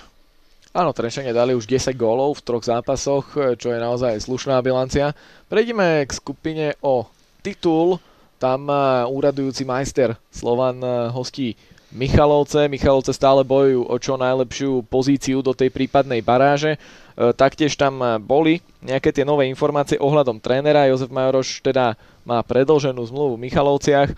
Áno, 0.75 0.91
Trenčania 0.91 1.31
dali 1.31 1.55
už 1.55 1.71
10 1.71 1.95
gólov 1.95 2.35
v 2.35 2.51
troch 2.51 2.67
zápasoch, 2.67 3.31
čo 3.31 3.71
je 3.71 3.79
naozaj 3.79 4.19
slušná 4.19 4.59
bilancia. 4.59 5.15
Prejdeme 5.47 6.03
k 6.03 6.11
skupine 6.11 6.75
o 6.83 7.07
titul. 7.39 7.95
Tam 8.35 8.67
úradujúci 9.07 9.63
majster 9.63 10.19
Slovan 10.27 10.83
hostí 11.15 11.55
Michalovce. 11.95 12.67
Michalovce 12.67 13.15
stále 13.15 13.47
bojujú 13.47 13.87
o 13.87 13.95
čo 13.95 14.19
najlepšiu 14.19 14.83
pozíciu 14.91 15.39
do 15.39 15.55
tej 15.55 15.71
prípadnej 15.71 16.19
baráže. 16.19 16.75
E, 16.75 16.79
taktiež 17.31 17.79
tam 17.79 18.19
boli 18.19 18.59
nejaké 18.83 19.15
tie 19.15 19.23
nové 19.23 19.47
informácie 19.47 19.95
ohľadom 19.95 20.43
trénera. 20.43 20.91
Jozef 20.91 21.07
Majoroš 21.07 21.63
teda 21.63 21.95
má 22.27 22.43
predlženú 22.43 22.99
zmluvu 22.99 23.39
v 23.39 23.47
Michalovciach. 23.47 24.11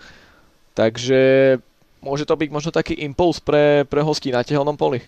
Takže 0.74 1.22
môže 2.02 2.26
to 2.26 2.34
byť 2.34 2.50
možno 2.50 2.74
taký 2.74 2.98
impuls 2.98 3.38
pre, 3.38 3.86
pre 3.86 4.02
hostí 4.02 4.34
na 4.34 4.42
tehelnom 4.42 4.74
poli. 4.74 5.06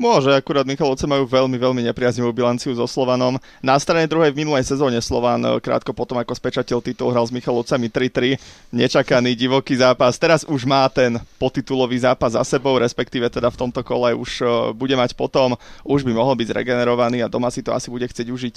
Môže, 0.00 0.32
akurát 0.32 0.64
Michalovce 0.64 1.04
majú 1.04 1.28
veľmi, 1.28 1.60
veľmi 1.60 1.84
nepriaznivú 1.92 2.32
bilanciu 2.32 2.72
so 2.72 2.88
Slovanom. 2.88 3.36
Na 3.60 3.76
strane 3.76 4.08
druhej 4.08 4.32
v 4.32 4.40
minulej 4.40 4.64
sezóne 4.64 4.96
Slovan 4.96 5.44
eh, 5.44 5.60
krátko 5.60 5.92
potom, 5.92 6.16
ako 6.16 6.32
spečateľ 6.32 6.80
titul 6.80 7.12
hral 7.12 7.28
s 7.28 7.36
Michalovcami 7.36 7.92
3-3. 7.92 8.40
Nečakaný 8.72 9.36
divoký 9.36 9.76
zápas. 9.76 10.16
Teraz 10.16 10.48
už 10.48 10.64
má 10.64 10.88
ten 10.88 11.20
potitulový 11.36 12.00
zápas 12.00 12.32
za 12.32 12.40
sebou, 12.48 12.80
respektíve 12.80 13.28
teda 13.28 13.52
v 13.52 13.60
tomto 13.60 13.84
kole 13.84 14.16
už 14.16 14.30
eh, 14.40 14.48
bude 14.72 14.96
mať 14.96 15.12
potom. 15.12 15.60
Už 15.84 16.00
by 16.00 16.16
mohol 16.16 16.32
byť 16.32 16.48
zregenerovaný 16.48 17.20
a 17.20 17.28
doma 17.28 17.52
si 17.52 17.60
to 17.60 17.76
asi 17.76 17.92
bude 17.92 18.08
chcieť 18.08 18.32
užiť. 18.32 18.56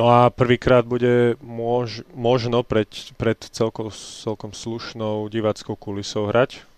No 0.00 0.08
a 0.08 0.32
prvýkrát 0.32 0.88
bude 0.88 1.36
mož, 1.44 2.08
možno 2.16 2.64
pred, 2.64 2.88
pred 3.20 3.36
celkom, 3.52 3.92
celkom 3.92 4.56
slušnou 4.56 5.28
diváckou 5.28 5.76
kulisou 5.76 6.32
hrať 6.32 6.71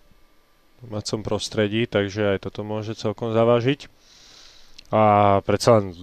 domácom 0.87 1.21
prostredí, 1.25 1.89
takže 1.89 2.37
aj 2.37 2.49
toto 2.49 2.61
môže 2.63 2.93
celkom 2.95 3.33
zavážiť. 3.33 3.89
A 4.93 5.41
predsa 5.43 5.81
len 5.81 5.97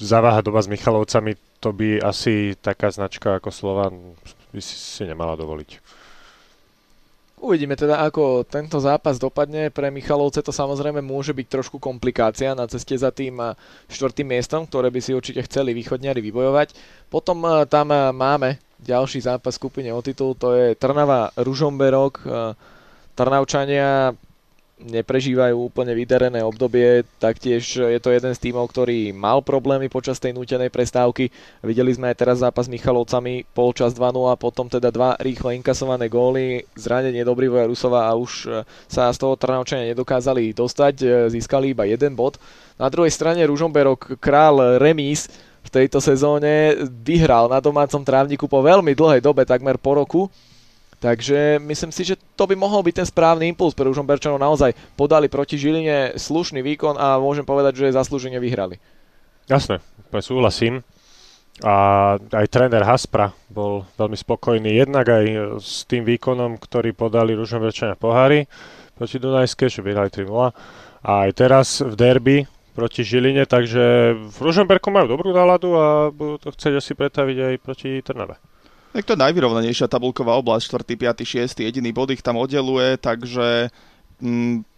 zaváha 0.00 0.40
doba 0.40 0.64
s 0.64 0.68
Michalovcami, 0.68 1.36
to 1.60 1.72
by 1.72 2.00
asi 2.00 2.56
taká 2.58 2.92
značka 2.92 3.38
ako 3.38 3.48
Slovan 3.52 4.16
by 4.52 4.60
si, 4.60 4.76
si 4.76 5.02
nemala 5.04 5.36
dovoliť. 5.36 5.80
Uvidíme 7.36 7.76
teda, 7.76 8.00
ako 8.00 8.48
tento 8.48 8.80
zápas 8.80 9.20
dopadne. 9.20 9.68
Pre 9.68 9.92
Michalovce 9.92 10.40
to 10.40 10.56
samozrejme 10.56 11.04
môže 11.04 11.36
byť 11.36 11.46
trošku 11.52 11.76
komplikácia 11.76 12.56
na 12.56 12.64
ceste 12.64 12.96
za 12.96 13.12
tým 13.12 13.36
štvrtým 13.92 14.24
miestom, 14.24 14.64
ktoré 14.64 14.88
by 14.88 15.00
si 15.04 15.12
určite 15.12 15.44
chceli 15.44 15.76
východňari 15.76 16.24
vybojovať. 16.24 16.72
Potom 17.12 17.44
tam 17.68 17.92
máme 17.92 18.56
ďalší 18.80 19.20
zápas 19.20 19.60
skupine 19.60 19.92
o 19.92 20.00
titul, 20.00 20.32
to 20.32 20.56
je 20.56 20.66
Trnava 20.80 21.28
Ružomberok. 21.36 22.24
Trnavčania 23.16 24.12
neprežívajú 24.76 25.72
úplne 25.72 25.96
vydarené 25.96 26.44
obdobie, 26.44 27.00
taktiež 27.16 27.80
je 27.80 27.96
to 27.96 28.12
jeden 28.12 28.36
z 28.36 28.42
tímov, 28.44 28.68
ktorý 28.68 29.08
mal 29.16 29.40
problémy 29.40 29.88
počas 29.88 30.20
tej 30.20 30.36
nútenej 30.36 30.68
prestávky. 30.68 31.32
Videli 31.64 31.96
sme 31.96 32.12
aj 32.12 32.20
teraz 32.20 32.44
zápas 32.44 32.68
s 32.68 32.72
Michalovcami, 32.76 33.48
polčas 33.56 33.96
2 33.96 34.12
a 34.12 34.36
potom 34.36 34.68
teda 34.68 34.92
dva 34.92 35.16
rýchle 35.16 35.56
inkasované 35.56 36.12
góly, 36.12 36.68
zranenie 36.76 37.24
Dobrivoja 37.24 37.64
Rusova 37.64 38.04
a 38.04 38.12
už 38.20 38.52
sa 38.84 39.08
z 39.08 39.16
toho 39.16 39.40
Trnavčania 39.40 39.96
nedokázali 39.96 40.52
dostať, 40.52 41.24
získali 41.32 41.72
iba 41.72 41.88
jeden 41.88 42.12
bod. 42.12 42.36
Na 42.76 42.92
druhej 42.92 43.16
strane 43.16 43.48
Ružomberok 43.48 44.20
král 44.20 44.76
remíz 44.76 45.32
v 45.64 45.72
tejto 45.72 46.04
sezóne 46.04 46.76
vyhral 46.84 47.48
na 47.48 47.64
domácom 47.64 48.04
trávniku 48.04 48.44
po 48.44 48.60
veľmi 48.60 48.92
dlhej 48.92 49.24
dobe, 49.24 49.48
takmer 49.48 49.80
po 49.80 49.96
roku 49.96 50.28
Takže 51.06 51.62
myslím 51.62 51.94
si, 51.94 52.02
že 52.02 52.18
to 52.34 52.50
by 52.50 52.58
mohol 52.58 52.82
byť 52.82 52.94
ten 52.98 53.06
správny 53.06 53.46
impuls 53.46 53.78
pre 53.78 53.86
Berčanov. 53.86 54.42
Naozaj 54.42 54.74
podali 54.98 55.30
proti 55.30 55.54
Žiline 55.54 56.18
slušný 56.18 56.66
výkon 56.66 56.98
a 56.98 57.22
môžem 57.22 57.46
povedať, 57.46 57.78
že 57.78 57.94
zaslúžene 57.94 58.42
vyhrali. 58.42 58.82
Jasné, 59.46 59.78
súhlasím. 60.18 60.82
A 61.62 62.18
aj 62.18 62.46
tréner 62.50 62.82
Haspra 62.82 63.30
bol 63.46 63.86
veľmi 63.94 64.18
spokojný 64.18 64.82
jednak 64.82 65.06
aj 65.06 65.24
s 65.62 65.86
tým 65.86 66.02
výkonom, 66.02 66.58
ktorý 66.58 66.90
podali 66.90 67.38
Ružomberčania 67.38 67.94
pohári 67.94 68.50
proti 68.98 69.22
Dunajske, 69.22 69.70
že 69.70 69.86
vyhrali 69.86 70.10
3-0. 70.10 70.26
A 71.06 71.10
aj 71.22 71.30
teraz 71.38 71.86
v 71.86 71.94
derby 71.94 72.36
proti 72.74 73.06
Žiline, 73.06 73.46
takže 73.46 74.18
v 74.26 74.38
Ružomberku 74.42 74.90
majú 74.90 75.06
dobrú 75.14 75.30
náladu 75.30 75.70
a 75.78 76.10
budú 76.10 76.42
to 76.42 76.50
chcieť 76.50 76.82
asi 76.82 76.98
pretaviť 76.98 77.36
aj 77.38 77.54
proti 77.62 78.02
Trnave. 78.02 78.42
Tak 78.96 79.04
to 79.04 79.12
je 79.12 79.24
najvyrovnanejšia 79.28 79.92
tabulková 79.92 80.40
oblasť, 80.40 80.88
4., 80.88 81.20
5., 81.20 81.52
6., 81.52 81.68
jediný 81.68 81.92
bod 81.92 82.16
ich 82.16 82.24
tam 82.24 82.40
oddeluje, 82.40 82.96
takže 82.96 83.68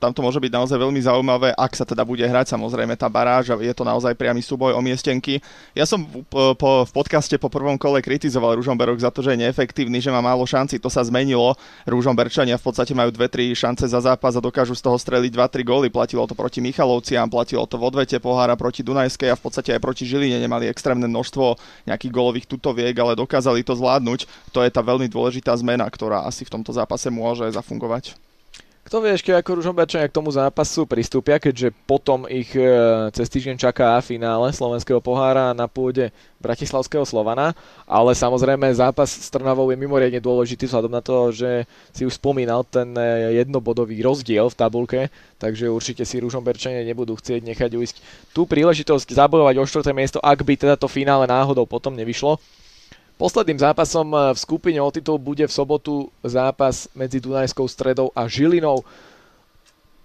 tam 0.03 0.11
to 0.11 0.19
môže 0.19 0.43
byť 0.43 0.51
naozaj 0.51 0.75
veľmi 0.75 0.99
zaujímavé, 0.99 1.55
ak 1.55 1.71
sa 1.79 1.87
teda 1.87 2.03
bude 2.03 2.27
hrať 2.27 2.59
samozrejme 2.59 2.99
tá 2.99 3.07
baráž 3.07 3.55
a 3.55 3.57
je 3.63 3.71
to 3.71 3.87
naozaj 3.87 4.11
priamy 4.19 4.43
súboj 4.43 4.75
o 4.75 4.83
miestenky. 4.83 5.39
Ja 5.79 5.87
som 5.87 6.03
po, 6.27 6.59
po, 6.59 6.83
v 6.83 6.91
podcaste 6.91 7.39
po 7.39 7.47
prvom 7.47 7.79
kole 7.79 8.03
kritizoval 8.03 8.59
Ružomberok 8.59 8.99
za 8.99 9.15
to, 9.15 9.23
že 9.23 9.39
je 9.39 9.47
neefektívny, 9.47 10.03
že 10.03 10.11
má 10.11 10.19
málo 10.19 10.43
šanci, 10.43 10.83
to 10.83 10.91
sa 10.91 11.07
zmenilo. 11.07 11.55
Ružomberčania 11.87 12.59
v 12.59 12.67
podstate 12.67 12.99
majú 12.99 13.15
2-3 13.15 13.55
šance 13.55 13.87
za 13.87 14.03
zápas 14.03 14.35
a 14.35 14.43
dokážu 14.43 14.75
z 14.75 14.83
toho 14.83 14.99
streliť 14.99 15.31
2-3 15.31 15.63
góly. 15.63 15.87
Platilo 15.87 16.27
to 16.27 16.35
proti 16.35 16.59
Michalovciam, 16.59 17.31
platilo 17.31 17.63
to 17.71 17.79
v 17.79 17.87
odvete 17.95 18.19
pohára 18.19 18.59
proti 18.59 18.83
Dunajskej 18.83 19.31
a 19.31 19.39
v 19.39 19.43
podstate 19.47 19.71
aj 19.71 19.81
proti 19.83 20.03
Žiline 20.03 20.43
nemali 20.43 20.67
extrémne 20.67 21.07
množstvo 21.07 21.55
nejakých 21.87 22.11
gólových 22.11 22.51
tutoviek, 22.51 22.95
ale 22.99 23.15
dokázali 23.15 23.63
to 23.63 23.79
zvládnuť. 23.79 24.27
To 24.51 24.67
je 24.67 24.71
tá 24.75 24.83
veľmi 24.83 25.07
dôležitá 25.07 25.55
zmena, 25.63 25.87
ktorá 25.87 26.27
asi 26.27 26.43
v 26.43 26.59
tomto 26.59 26.75
zápase 26.75 27.07
môže 27.07 27.47
zafungovať. 27.55 28.28
Kto 28.89 29.05
vie 29.05 29.13
ešte, 29.13 29.37
ako 29.37 29.61
Ružomberčania 29.61 30.09
k 30.09 30.17
tomu 30.17 30.33
zápasu 30.33 30.89
pristúpia, 30.89 31.37
keďže 31.37 31.77
potom 31.85 32.25
ich 32.25 32.49
e, 32.57 32.65
cez 33.13 33.29
týždeň 33.29 33.61
čaká 33.61 34.01
finále 34.01 34.49
Slovenského 34.49 34.97
pohára 35.05 35.53
na 35.53 35.69
pôde 35.69 36.09
Bratislavského 36.41 37.05
Slovana, 37.05 37.53
ale 37.85 38.17
samozrejme 38.17 38.65
zápas 38.73 39.13
s 39.13 39.29
Trnavou 39.29 39.69
je 39.69 39.77
mimoriadne 39.77 40.25
dôležitý 40.25 40.65
vzhľadom 40.65 40.89
na 40.89 41.05
to, 41.05 41.29
že 41.37 41.69
si 41.93 42.09
už 42.09 42.17
spomínal 42.17 42.65
ten 42.65 42.97
e, 42.97 43.45
jednobodový 43.45 44.01
rozdiel 44.01 44.49
v 44.49 44.57
tabulke, 44.57 45.01
takže 45.37 45.69
určite 45.69 46.09
si 46.09 46.25
Ružomberčania 46.25 46.81
nebudú 46.81 47.13
chcieť 47.21 47.45
nechať 47.45 47.71
uísť 47.77 48.01
tú 48.33 48.49
príležitosť 48.49 49.13
zabojovať 49.13 49.55
o 49.61 49.69
štvrté 49.69 49.93
miesto, 49.93 50.17
ak 50.17 50.41
by 50.41 50.57
teda 50.57 50.81
to 50.81 50.89
finále 50.89 51.29
náhodou 51.29 51.69
potom 51.69 51.93
nevyšlo. 51.93 52.41
Posledným 53.19 53.59
zápasom 53.59 54.15
eh, 54.15 54.19
v 54.33 54.39
skupine 54.39 54.79
o 54.79 54.89
titul 54.95 55.19
bude 55.19 55.43
v 55.43 55.53
sobotu 55.53 56.07
zápas 56.23 56.87
medzi 56.95 57.19
Dunajskou 57.19 57.67
stredou 57.67 58.15
a 58.15 58.31
Žilinou. 58.31 58.87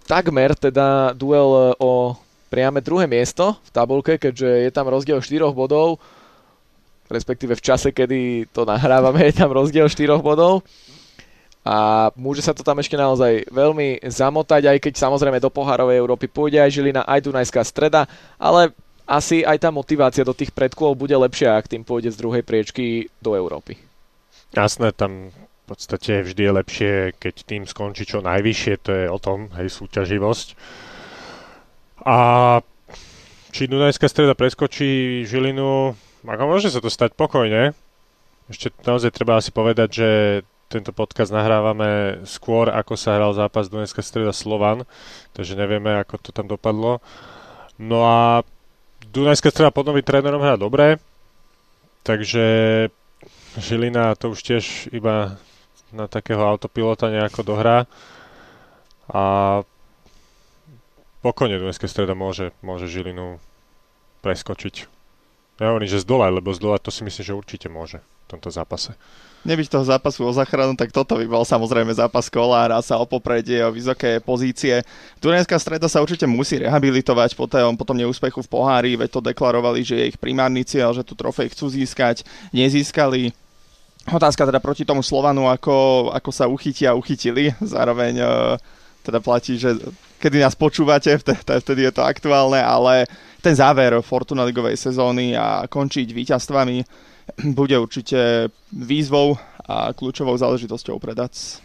Takmer 0.04 0.58
teda 0.58 1.14
duel 1.14 1.48
eh, 1.54 1.62
o 1.78 2.18
priame 2.50 2.82
druhé 2.82 3.06
miesto 3.06 3.54
v 3.62 3.70
tabulke, 3.70 4.18
keďže 4.18 4.66
je 4.66 4.70
tam 4.74 4.90
rozdiel 4.90 5.22
4 5.22 5.50
bodov, 5.54 5.98
respektíve 7.10 7.54
v 7.58 7.64
čase, 7.64 7.90
kedy 7.90 8.50
to 8.50 8.62
nahrávame, 8.62 9.30
je 9.30 9.34
tam 9.38 9.50
rozdiel 9.50 9.86
4 9.86 10.18
bodov. 10.18 10.66
A 11.64 12.10
môže 12.14 12.44
sa 12.44 12.52
to 12.52 12.60
tam 12.60 12.76
ešte 12.78 12.94
naozaj 12.94 13.48
veľmi 13.48 14.04
zamotať, 14.04 14.68
aj 14.68 14.78
keď 14.84 14.92
samozrejme 15.00 15.40
do 15.40 15.48
pohárovej 15.48 15.96
Európy 15.96 16.28
pôjde 16.28 16.60
aj 16.60 16.70
Žilina, 16.76 17.02
aj 17.08 17.24
Dunajská 17.24 17.64
streda, 17.64 18.04
ale 18.36 18.70
asi 19.04 19.44
aj 19.44 19.60
tá 19.60 19.68
motivácia 19.68 20.24
do 20.24 20.32
tých 20.32 20.52
predkôl 20.52 20.96
bude 20.96 21.12
lepšia, 21.12 21.56
ak 21.56 21.68
tým 21.68 21.84
pôjde 21.84 22.12
z 22.12 22.20
druhej 22.20 22.42
priečky 22.44 23.12
do 23.20 23.36
Európy. 23.36 23.76
Jasné, 24.56 24.92
tam 24.96 25.34
v 25.34 25.64
podstate 25.64 26.24
vždy 26.24 26.42
je 26.44 26.52
lepšie, 26.60 26.92
keď 27.16 27.34
tým 27.44 27.62
skončí 27.64 28.04
čo 28.04 28.20
najvyššie, 28.20 28.74
to 28.84 28.90
je 28.92 29.06
o 29.08 29.18
tom, 29.20 29.48
hej, 29.56 29.72
súťaživosť. 29.72 30.48
A 32.04 32.16
či 33.54 33.70
Dunajská 33.70 34.08
streda 34.08 34.36
preskočí 34.36 35.22
Žilinu, 35.24 35.96
ako 36.24 36.44
môže 36.44 36.68
sa 36.68 36.84
to 36.84 36.92
stať 36.92 37.16
pokojne. 37.16 37.72
Ešte 38.52 38.76
naozaj 38.84 39.16
treba 39.16 39.40
asi 39.40 39.48
povedať, 39.52 39.88
že 39.88 40.08
tento 40.68 40.92
podcast 40.92 41.32
nahrávame 41.32 42.20
skôr, 42.28 42.68
ako 42.68 42.96
sa 42.96 43.16
hral 43.16 43.32
zápas 43.32 43.72
Dunajská 43.72 44.04
streda 44.04 44.36
Slovan, 44.36 44.84
takže 45.32 45.56
nevieme, 45.56 45.96
ako 45.96 46.20
to 46.20 46.30
tam 46.32 46.44
dopadlo. 46.44 47.00
No 47.80 48.04
a 48.04 48.44
Dunajská 49.14 49.54
streda 49.54 49.70
pod 49.70 49.86
novým 49.86 50.02
trénerom 50.02 50.42
hrá 50.42 50.58
dobre, 50.58 50.98
takže 52.02 52.42
Žilina 53.54 54.18
to 54.18 54.34
už 54.34 54.42
tiež 54.42 54.90
iba 54.90 55.38
na 55.94 56.10
takého 56.10 56.42
autopilota 56.42 57.14
nejako 57.14 57.46
dohrá. 57.46 57.86
A 59.06 59.22
pokojne 61.22 61.62
Dunajská 61.62 61.86
streda 61.86 62.18
môže, 62.18 62.50
môže 62.58 62.90
Žilinu 62.90 63.38
preskočiť. 64.26 64.90
Ja 65.62 65.70
hovorím, 65.70 65.86
že 65.86 66.02
z 66.02 66.10
dola, 66.10 66.34
lebo 66.34 66.50
z 66.50 66.58
dola 66.58 66.82
to 66.82 66.90
si 66.90 67.06
myslím, 67.06 67.22
že 67.22 67.38
určite 67.38 67.70
môže 67.70 68.02
v 68.02 68.34
tomto 68.34 68.50
zápase. 68.50 68.98
Nebyť 69.44 69.68
toho 69.68 69.84
zápasu 69.84 70.24
o 70.24 70.32
záchranu, 70.32 70.72
tak 70.72 70.88
toto 70.88 71.20
by 71.20 71.28
bol 71.28 71.44
samozrejme 71.44 71.92
zápas 71.92 72.32
kola, 72.32 72.64
hrá 72.64 72.80
sa 72.80 72.96
o 72.96 73.04
popredie, 73.04 73.60
o 73.60 73.68
vysoké 73.68 74.16
pozície. 74.16 74.80
Dunajská 75.20 75.60
streda 75.60 75.84
sa 75.84 76.00
určite 76.00 76.24
musí 76.24 76.64
rehabilitovať 76.64 77.36
po 77.36 77.44
tom, 77.44 77.76
po 77.76 77.84
tom 77.84 78.00
neúspechu 78.00 78.40
v 78.40 78.48
pohári, 78.48 78.96
veď 78.96 79.08
to 79.12 79.20
deklarovali, 79.20 79.84
že 79.84 80.00
je 80.00 80.08
ich 80.08 80.18
primárny 80.18 80.64
cieľ, 80.64 80.96
že 80.96 81.04
tu 81.04 81.12
trofej 81.12 81.52
chcú 81.52 81.68
získať, 81.68 82.24
nezískali. 82.56 83.36
Otázka 84.08 84.48
teda 84.48 84.64
proti 84.64 84.88
tomu 84.88 85.04
Slovanu, 85.04 85.52
ako, 85.52 86.08
ako 86.16 86.30
sa 86.32 86.48
uchytia, 86.48 86.96
uchytili. 86.96 87.52
Zároveň 87.60 88.20
e, 88.20 88.26
teda 89.04 89.20
platí, 89.20 89.60
že 89.60 89.76
kedy 90.24 90.40
nás 90.40 90.56
počúvate, 90.56 91.20
vtedy 91.20 91.84
je 91.84 91.92
to 91.92 92.00
aktuálne, 92.00 92.64
ale 92.64 93.04
ten 93.44 93.52
záver 93.52 94.00
Fortuna 94.00 94.48
ligovej 94.48 94.80
sezóny 94.80 95.36
a 95.36 95.68
končiť 95.68 96.08
víťazstvami 96.08 97.12
bude 97.58 97.76
určite 97.78 98.50
výzvou 98.72 99.36
a 99.64 99.92
kľúčovou 99.96 100.36
záležitosťou 100.36 101.00
pre 101.00 101.16
DAC. 101.16 101.64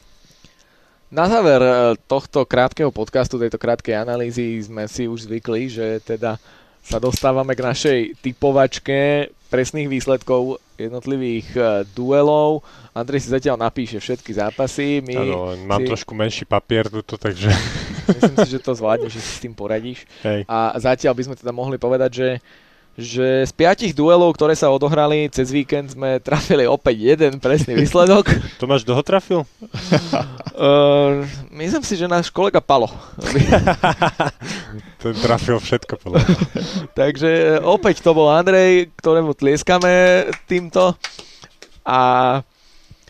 Na 1.10 1.25
záver 1.25 1.62
eh, 1.62 1.75
tohto 2.06 2.46
krátkeho 2.46 2.94
podcastu, 2.94 3.42
tejto 3.42 3.58
krátkej 3.58 3.98
analýzy 3.98 4.62
sme 4.62 4.86
si 4.86 5.10
už 5.10 5.25
zvykli, 5.25 5.68
že 5.68 6.00
teda 6.06 6.38
sa 6.86 6.98
dostávame 6.98 7.54
k 7.54 7.66
našej 7.66 8.00
typovačke 8.24 9.30
presných 9.50 9.89
výsledkov 9.89 10.62
jednotlivých 10.78 11.48
uh, 11.58 11.66
duelov. 11.92 12.63
Andrej 12.96 13.28
si 13.28 13.30
zatiaľ 13.34 13.60
napíše 13.60 14.00
všetky 14.00 14.32
zápasy. 14.32 15.04
My 15.04 15.18
ano, 15.18 15.58
mám 15.68 15.84
si... 15.84 15.89
trošku 15.92 16.13
menší 16.16 16.46
papier 16.48 16.88
tuto, 16.88 17.20
takže... 17.20 17.51
Myslím 18.10 18.36
si, 18.46 18.50
že 18.58 18.63
to 18.63 18.74
zvládneš, 18.74 19.20
že 19.20 19.22
si 19.22 19.32
s 19.38 19.44
tým 19.44 19.54
poradíš. 19.54 20.08
Hej. 20.24 20.48
A 20.48 20.74
zatiaľ 20.80 21.13
by 21.13 21.24
sme 21.30 21.36
teda 21.36 21.51
mohli 21.51 21.78
povedať, 21.82 22.12
že 22.13 22.28
že 23.00 23.48
z 23.48 23.51
piatich 23.56 23.96
duelov, 23.96 24.36
ktoré 24.36 24.51
sa 24.53 24.68
odohrali 24.68 25.32
cez 25.32 25.48
víkend, 25.50 25.96
sme 25.96 26.20
trafili 26.20 26.68
opäť 26.68 27.15
jeden 27.15 27.39
presný 27.39 27.79
výsledok. 27.79 28.27
Tomáš, 28.62 28.84
kto 28.84 28.94
ho 28.94 29.03
trafil? 29.03 29.39
uh, 30.60 31.24
myslím 31.63 31.84
si, 31.88 31.96
že 31.96 32.12
náš 32.12 32.27
kolega 32.27 32.60
Palo. 32.60 32.91
Ten 35.01 35.15
trafil 35.15 35.63
všetko 35.63 35.96
podľa 35.96 36.20
Takže 36.91 37.29
e, 37.32 37.63
opäť 37.63 38.03
to 38.03 38.12
bol 38.12 38.27
Andrej, 38.27 38.91
ktorému 39.00 39.32
tlieskame 39.32 40.27
týmto. 40.44 41.00
A 41.88 42.00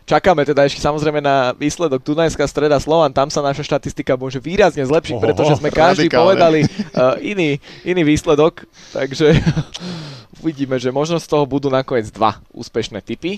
Čakáme 0.09 0.41
teda 0.41 0.65
ešte 0.65 0.81
samozrejme 0.81 1.21
na 1.21 1.53
výsledok 1.53 2.01
Dunajská 2.01 2.49
streda 2.49 2.81
Slovan, 2.81 3.13
tam 3.13 3.29
sa 3.29 3.45
naša 3.45 3.61
štatistika 3.61 4.17
môže 4.17 4.41
výrazne 4.41 4.81
zlepšiť, 4.81 5.13
Oho, 5.13 5.21
pretože 5.21 5.61
sme 5.61 5.69
každý 5.69 6.09
radikálne. 6.09 6.25
povedali 6.25 6.59
uh, 6.65 7.13
iný, 7.21 7.61
iný 7.85 8.01
výsledok, 8.01 8.65
takže 8.89 9.37
uvidíme, 10.41 10.81
že 10.81 10.89
možno 10.89 11.21
z 11.21 11.29
toho 11.29 11.45
budú 11.45 11.69
nakoniec 11.69 12.09
dva 12.09 12.41
úspešné 12.49 13.05
typy. 13.05 13.37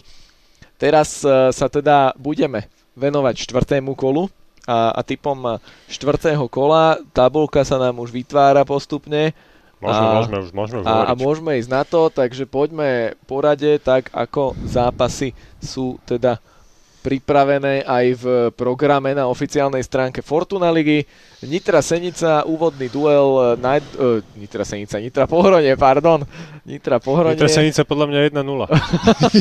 Teraz 0.79 1.27
uh, 1.27 1.51
sa 1.51 1.67
teda 1.67 2.15
budeme 2.15 2.71
venovať 2.95 3.51
štvrtému 3.51 3.91
kolu 3.91 4.31
a, 4.63 4.95
a 4.95 5.03
typom 5.03 5.59
štvrtého 5.91 6.47
kola 6.47 6.95
tabulka 7.11 7.67
sa 7.67 7.83
nám 7.83 7.99
už 7.99 8.15
vytvára 8.15 8.63
postupne. 8.63 9.35
Môžeme, 9.83 10.07
a, 10.07 10.15
môžeme, 10.15 10.37
už, 10.39 10.49
môžeme 10.55 10.79
a, 10.87 11.11
a 11.11 11.11
môžeme 11.19 11.51
ísť 11.59 11.67
na 11.67 11.83
to, 11.83 12.07
takže 12.07 12.47
poďme 12.47 13.19
porade 13.27 13.75
tak, 13.83 14.07
ako 14.15 14.55
zápasy 14.63 15.35
sú 15.59 15.99
teda 16.07 16.39
pripravené 17.01 17.81
aj 17.81 18.05
v 18.21 18.25
programe 18.53 19.17
na 19.17 19.25
oficiálnej 19.25 19.81
stránke 19.81 20.21
Fortuna 20.21 20.69
ligy. 20.69 21.01
Nitra 21.41 21.81
Senica, 21.81 22.45
úvodný 22.45 22.85
duel, 22.93 23.57
naj, 23.57 23.81
uh, 23.97 24.21
Nitra 24.37 24.61
Senica, 24.61 25.01
Nitra 25.01 25.25
Pohronie, 25.25 25.73
pardon. 25.73 26.21
Nitra 26.61 27.01
Pohronie. 27.01 27.33
Nitra 27.33 27.49
Senica 27.49 27.81
podľa 27.81 28.05
mňa 28.13 28.19
1-0. 28.37 28.45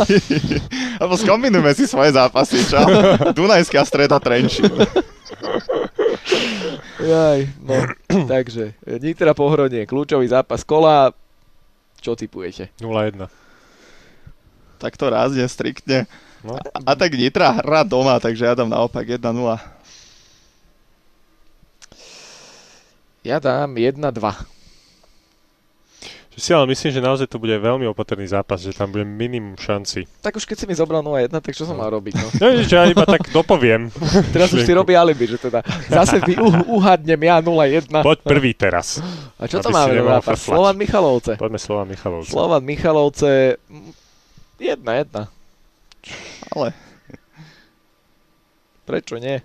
Alebo 1.05 1.15
skombinujme 1.21 1.73
si 1.77 1.85
svoje 1.85 2.17
zápasy, 2.17 2.65
čo? 2.65 2.81
Dunajská 3.37 3.85
streda 3.85 4.17
Trenčín. 4.17 4.73
Jaj, 7.01 7.39
no, 7.61 7.77
takže 8.25 8.73
Nitra 9.05 9.37
Pohronie, 9.37 9.85
kľúčový 9.85 10.25
zápas 10.25 10.65
kola. 10.65 11.13
Čo 12.01 12.17
typujete? 12.17 12.73
0-1. 12.81 13.29
Tak 14.81 14.97
to 14.97 15.13
rázne, 15.13 15.45
striktne. 15.45 16.09
No. 16.41 16.57
A, 16.57 16.79
a 16.83 16.93
tak 16.97 17.13
Nitra 17.13 17.61
hrá 17.61 17.85
doma, 17.85 18.17
takže 18.17 18.49
ja 18.49 18.57
dám 18.57 18.73
naopak 18.73 19.05
1-0. 19.05 19.21
Ja 23.21 23.37
dám 23.37 23.77
1-2. 23.77 24.01
Si 26.41 26.57
ale 26.57 26.73
myslím, 26.73 26.89
že 26.89 27.05
naozaj 27.05 27.29
to 27.29 27.37
bude 27.37 27.53
veľmi 27.53 27.85
opatrný 27.93 28.25
zápas, 28.25 28.65
že 28.65 28.73
tam 28.73 28.89
bude 28.89 29.05
minimum 29.05 29.61
šanci. 29.61 30.09
Tak 30.25 30.41
už 30.41 30.49
keď 30.49 30.57
si 30.57 30.65
mi 30.65 30.73
zobral 30.73 31.05
0-1, 31.05 31.29
tak 31.37 31.53
čo 31.53 31.69
som 31.69 31.77
no. 31.77 31.85
mal 31.85 31.93
robiť? 31.93 32.17
No, 32.17 32.27
no 32.33 32.47
že 32.65 32.81
ja 32.81 32.89
iba 32.89 33.05
tak 33.05 33.29
dopoviem. 33.29 33.93
teraz 34.35 34.49
už 34.57 34.65
si 34.65 34.73
robí 34.73 34.97
alibi, 34.97 35.29
že 35.29 35.37
teda 35.37 35.61
zase 35.93 36.17
vy 36.25 36.41
uh, 36.41 36.65
uhadnem 36.65 37.21
ja 37.21 37.45
0-1. 37.45 37.93
Poď 37.93 38.19
prvý 38.25 38.57
teraz. 38.57 39.05
A 39.37 39.45
čo 39.45 39.61
to 39.61 39.69
máme 39.69 40.01
zápas? 40.01 40.41
Slovan 40.41 40.81
Michalovce. 40.81 41.37
Poďme 41.37 41.61
Slovan 41.61 41.87
Michalovce. 41.93 42.33
Slovan 42.33 42.63
Michalovce 42.65 43.61
1-1. 44.57 45.40
Ale... 46.55 46.75
Prečo 48.91 49.23
nie? 49.23 49.39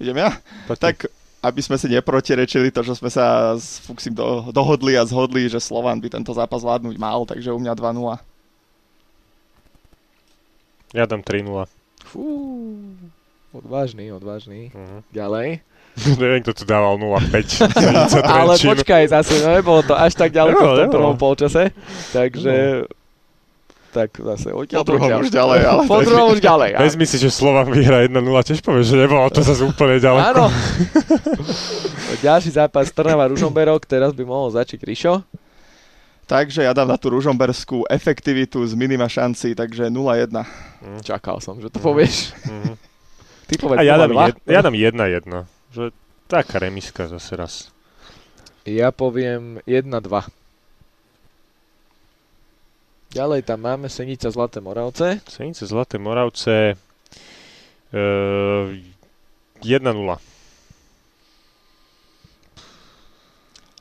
Idem 0.00 0.16
ja? 0.16 0.36
Poďte. 0.68 0.80
Tak, 0.84 0.96
aby 1.40 1.60
sme 1.64 1.76
si 1.80 1.88
neprotirečili 1.88 2.68
to, 2.68 2.84
že 2.84 3.00
sme 3.00 3.08
sa 3.08 3.56
s 3.56 3.80
Fuxim 3.84 4.12
do, 4.12 4.52
dohodli 4.52 4.96
a 4.96 5.08
zhodli, 5.08 5.48
že 5.48 5.60
Slovan 5.60 6.00
by 6.00 6.12
tento 6.12 6.32
zápas 6.36 6.60
zvládnuť 6.60 6.96
mal, 7.00 7.24
takže 7.24 7.52
u 7.52 7.60
mňa 7.60 7.72
2-0. 7.76 8.20
Ja 10.96 11.08
dám 11.08 11.24
3-0. 11.24 11.64
Fú, 12.04 12.24
odvážny, 13.56 14.12
odvážny. 14.12 14.72
Uh-huh. 14.76 15.00
Ďalej. 15.12 15.64
Neviem, 16.20 16.44
kto 16.44 16.52
tu 16.52 16.64
dával 16.68 17.00
0-5. 17.00 17.64
Ale 18.40 18.54
počkaj, 18.60 19.08
zase 19.08 19.40
no, 19.40 19.56
nebolo 19.56 19.80
to 19.84 19.96
až 19.96 20.12
tak 20.16 20.36
ďaleko 20.36 20.60
no, 20.60 20.72
v 20.72 20.76
tom 20.76 20.90
prvom 20.92 21.16
polčase. 21.16 21.72
Takže 22.12 22.84
no 22.84 22.99
tak 23.90 24.14
zase 24.16 24.54
odtiaľ 24.54 24.86
po 24.86 24.94
druhom 24.94 25.10
už 25.20 25.30
ďalej. 25.34 25.60
Ale 25.66 25.82
po 25.90 25.98
druhom 26.02 26.28
už 26.32 26.40
ďalej. 26.40 26.78
Vezmi 26.78 27.06
si, 27.06 27.18
že 27.18 27.28
Slovan 27.28 27.66
vyhra 27.68 28.06
1-0, 28.06 28.22
tiež 28.22 28.62
povieš, 28.62 28.86
že 28.94 28.96
nebolo 29.02 29.26
to 29.34 29.42
zase 29.42 29.62
úplne 29.66 29.98
ďaleko. 29.98 30.26
Áno. 30.30 30.46
Ďalší 32.26 32.50
zápas 32.54 32.90
Trnava 32.94 33.26
Ružomberok, 33.30 33.86
teraz 33.86 34.14
by 34.14 34.22
mohol 34.26 34.50
začať 34.54 34.82
Rišo. 34.82 35.14
Takže 36.30 36.62
ja 36.62 36.70
dám 36.70 36.86
na 36.86 36.94
tú 36.94 37.10
ružomberskú 37.10 37.90
efektivitu 37.90 38.62
z 38.62 38.78
minima 38.78 39.10
šanci, 39.10 39.58
takže 39.58 39.90
0-1. 39.90 40.30
Mm. 40.30 41.02
Čakal 41.02 41.42
som, 41.42 41.58
že 41.58 41.74
to 41.74 41.82
povieš. 41.82 42.30
Mm. 42.46 42.78
Ty 43.50 43.54
povedz 43.58 43.78
A 43.78 43.82
ja 43.82 43.98
dám, 43.98 44.14
jed, 44.14 44.36
ja 44.46 44.60
dám 44.62 44.76
1-1. 44.78 45.26
Že 45.74 45.84
taká 46.30 46.62
remiska 46.62 47.10
zase 47.10 47.32
raz. 47.34 47.54
Ja 48.62 48.94
poviem 48.94 49.58
1-2. 49.66 50.30
Ďalej 53.10 53.42
tam 53.42 53.66
máme 53.66 53.90
Senica 53.90 54.30
Zlaté 54.30 54.62
Moravce. 54.62 55.18
Senica 55.26 55.66
Zlaté 55.66 55.98
Moravce 55.98 56.78
uh, 57.90 58.70
1-0. 59.66 59.82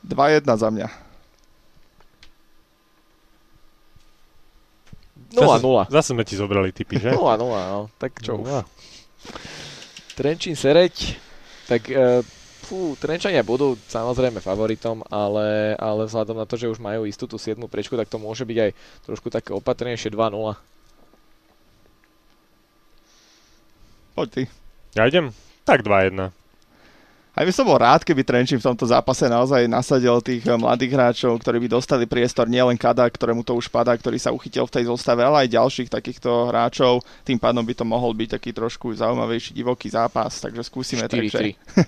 2-1 0.10 0.58
za 0.58 0.70
mňa. 0.74 0.90
0-0. 5.30 5.94
Zase 5.94 6.10
sme 6.18 6.26
ti 6.26 6.34
zobrali 6.34 6.74
typy, 6.74 6.98
že? 6.98 7.14
0-0, 7.18 7.38
no. 7.38 7.94
Tak 8.02 8.18
čo 8.26 8.34
0. 8.34 8.42
už. 8.42 8.66
Trenčín 10.18 10.58
Sereď, 10.58 11.22
tak 11.70 11.86
uh, 11.94 12.26
Fú, 12.60 12.94
Trenčania 13.00 13.42
budú 13.42 13.80
samozrejme 13.88 14.44
favoritom, 14.44 15.02
ale, 15.08 15.74
ale 15.80 16.06
vzhľadom 16.06 16.38
na 16.38 16.46
to, 16.46 16.60
že 16.60 16.70
už 16.70 16.78
majú 16.78 17.08
istú 17.08 17.26
tú 17.26 17.40
7 17.40 17.58
prečku, 17.66 17.96
tak 17.96 18.12
to 18.12 18.20
môže 18.22 18.44
byť 18.46 18.58
aj 18.60 18.72
trošku 19.08 19.28
také 19.32 19.56
opatrnejšie 19.56 20.12
2-0. 20.14 20.54
Poď 24.14 24.28
ty. 24.30 24.44
Ja 24.98 25.08
idem? 25.08 25.32
Tak 25.64 25.82
2-1. 25.82 26.39
Aj 27.38 27.46
by 27.46 27.54
som 27.54 27.64
bol 27.64 27.78
rád, 27.78 28.02
keby 28.02 28.26
Trenčín 28.26 28.58
v 28.58 28.68
tomto 28.74 28.90
zápase 28.90 29.30
naozaj 29.30 29.70
nasadil 29.70 30.18
tých 30.20 30.44
eh, 30.44 30.58
mladých 30.58 30.92
hráčov, 30.98 31.38
ktorí 31.38 31.62
by 31.66 31.68
dostali 31.78 32.04
priestor, 32.10 32.50
nielen 32.50 32.76
Kada, 32.76 33.06
ktorému 33.06 33.46
to 33.46 33.54
už 33.54 33.70
padá, 33.70 33.94
ktorý 33.94 34.18
sa 34.18 34.34
uchytil 34.34 34.66
v 34.66 34.74
tej 34.82 34.84
zostave, 34.90 35.22
ale 35.22 35.46
aj 35.46 35.56
ďalších 35.56 35.90
takýchto 35.94 36.50
hráčov. 36.50 37.06
Tým 37.24 37.38
pádom 37.38 37.62
by 37.62 37.74
to 37.78 37.86
mohol 37.86 38.12
byť 38.18 38.42
taký 38.42 38.52
trošku 38.52 38.92
zaujímavejší 38.98 39.54
divoký 39.54 39.94
zápas, 39.94 40.42
takže 40.42 40.66
skúsime 40.66 41.06
4-3. 41.06 41.10
takže. 41.10 41.44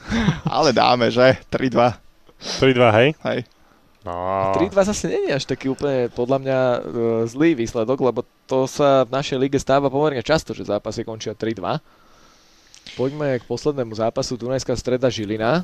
ale 0.62 0.69
dáme, 0.71 1.10
že? 1.10 1.41
3-2. 1.49 2.12
3-2, 2.62 2.97
hej? 3.01 3.10
Hej. 3.25 3.39
No, 4.01 4.49
3-2 4.58 4.73
zase 4.82 5.13
nie 5.13 5.30
je 5.30 5.38
až 5.38 5.45
taký 5.45 5.69
úplne 5.69 6.10
podľa 6.10 6.38
mňa 6.41 6.60
e, 6.65 6.80
zlý 7.30 7.54
výsledok, 7.54 8.01
lebo 8.01 8.25
to 8.49 8.65
sa 8.65 9.06
v 9.06 9.13
našej 9.13 9.38
lige 9.38 9.62
stáva 9.62 9.93
pomerne 9.93 10.25
často, 10.25 10.58
že 10.58 10.65
zápasy 10.65 11.06
končia 11.06 11.38
3-2. 11.38 12.01
Poďme 12.96 13.39
k 13.39 13.44
poslednému 13.48 13.96
zápasu 13.96 14.36
Dunajská 14.36 14.76
streda 14.76 15.08
Žilina. 15.08 15.63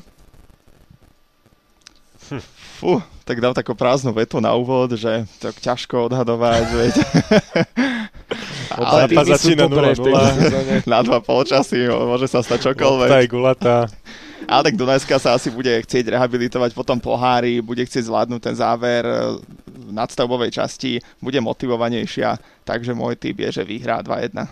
Fú, 2.78 3.00
tak 3.24 3.40
dám 3.40 3.56
takú 3.56 3.72
prázdnu 3.72 4.12
vetu 4.12 4.36
na 4.38 4.52
úvod, 4.52 4.92
že 4.94 5.24
to 5.40 5.48
ťažko 5.50 6.12
odhadovať, 6.12 6.64
veď. 6.76 6.94
Ale 8.78 9.08
sú 9.08 9.24
začína 9.24 9.64
dobré 9.66 9.96
v 9.96 10.00
0-0. 10.00 10.04
tejto 10.04 10.24
sezóne. 10.36 10.74
na 10.92 11.00
dva 11.00 11.18
polčasy 11.24 11.88
môže 11.88 12.28
sa 12.28 12.44
stať 12.44 12.72
čokoľvek. 12.72 13.08
Lopta 13.08 13.24
je 13.24 13.28
gulatá. 13.32 13.76
Ale 14.52 14.72
tak 14.72 14.80
Dunajská 14.80 15.16
sa 15.20 15.36
asi 15.36 15.52
bude 15.52 15.68
chcieť 15.68 16.08
rehabilitovať 16.08 16.72
po 16.72 16.80
tom 16.80 16.96
pohári, 16.96 17.60
bude 17.60 17.84
chcieť 17.84 18.08
zvládnuť 18.08 18.40
ten 18.40 18.56
záver 18.56 19.04
e, 19.04 19.44
v 19.66 19.90
nadstavbovej 19.92 20.56
časti, 20.56 21.04
bude 21.20 21.36
motivovanejšia, 21.44 22.40
takže 22.64 22.96
môj 22.96 23.20
typ 23.20 23.36
je, 23.44 23.60
že 23.60 23.62
vyhrá 23.68 24.00
2-1. 24.00 24.48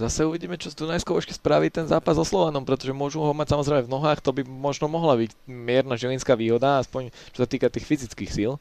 Zase 0.00 0.24
uvidíme, 0.24 0.56
čo 0.56 0.72
z 0.72 0.80
Dunajskou 0.80 1.20
ešte 1.20 1.36
spraví 1.36 1.68
ten 1.68 1.84
zápas 1.84 2.16
so 2.16 2.24
Slovanom, 2.24 2.64
pretože 2.64 2.96
môžu 2.96 3.20
ho 3.20 3.36
mať 3.36 3.52
samozrejme 3.52 3.84
v 3.84 3.92
nohách, 3.92 4.24
to 4.24 4.32
by 4.32 4.40
možno 4.48 4.88
mohla 4.88 5.12
byť 5.12 5.36
mierna 5.44 5.92
žilinská 6.00 6.32
výhoda, 6.40 6.80
aspoň 6.80 7.12
čo 7.36 7.44
sa 7.44 7.48
týka 7.48 7.68
tých 7.68 7.84
fyzických 7.84 8.32
síl. 8.32 8.56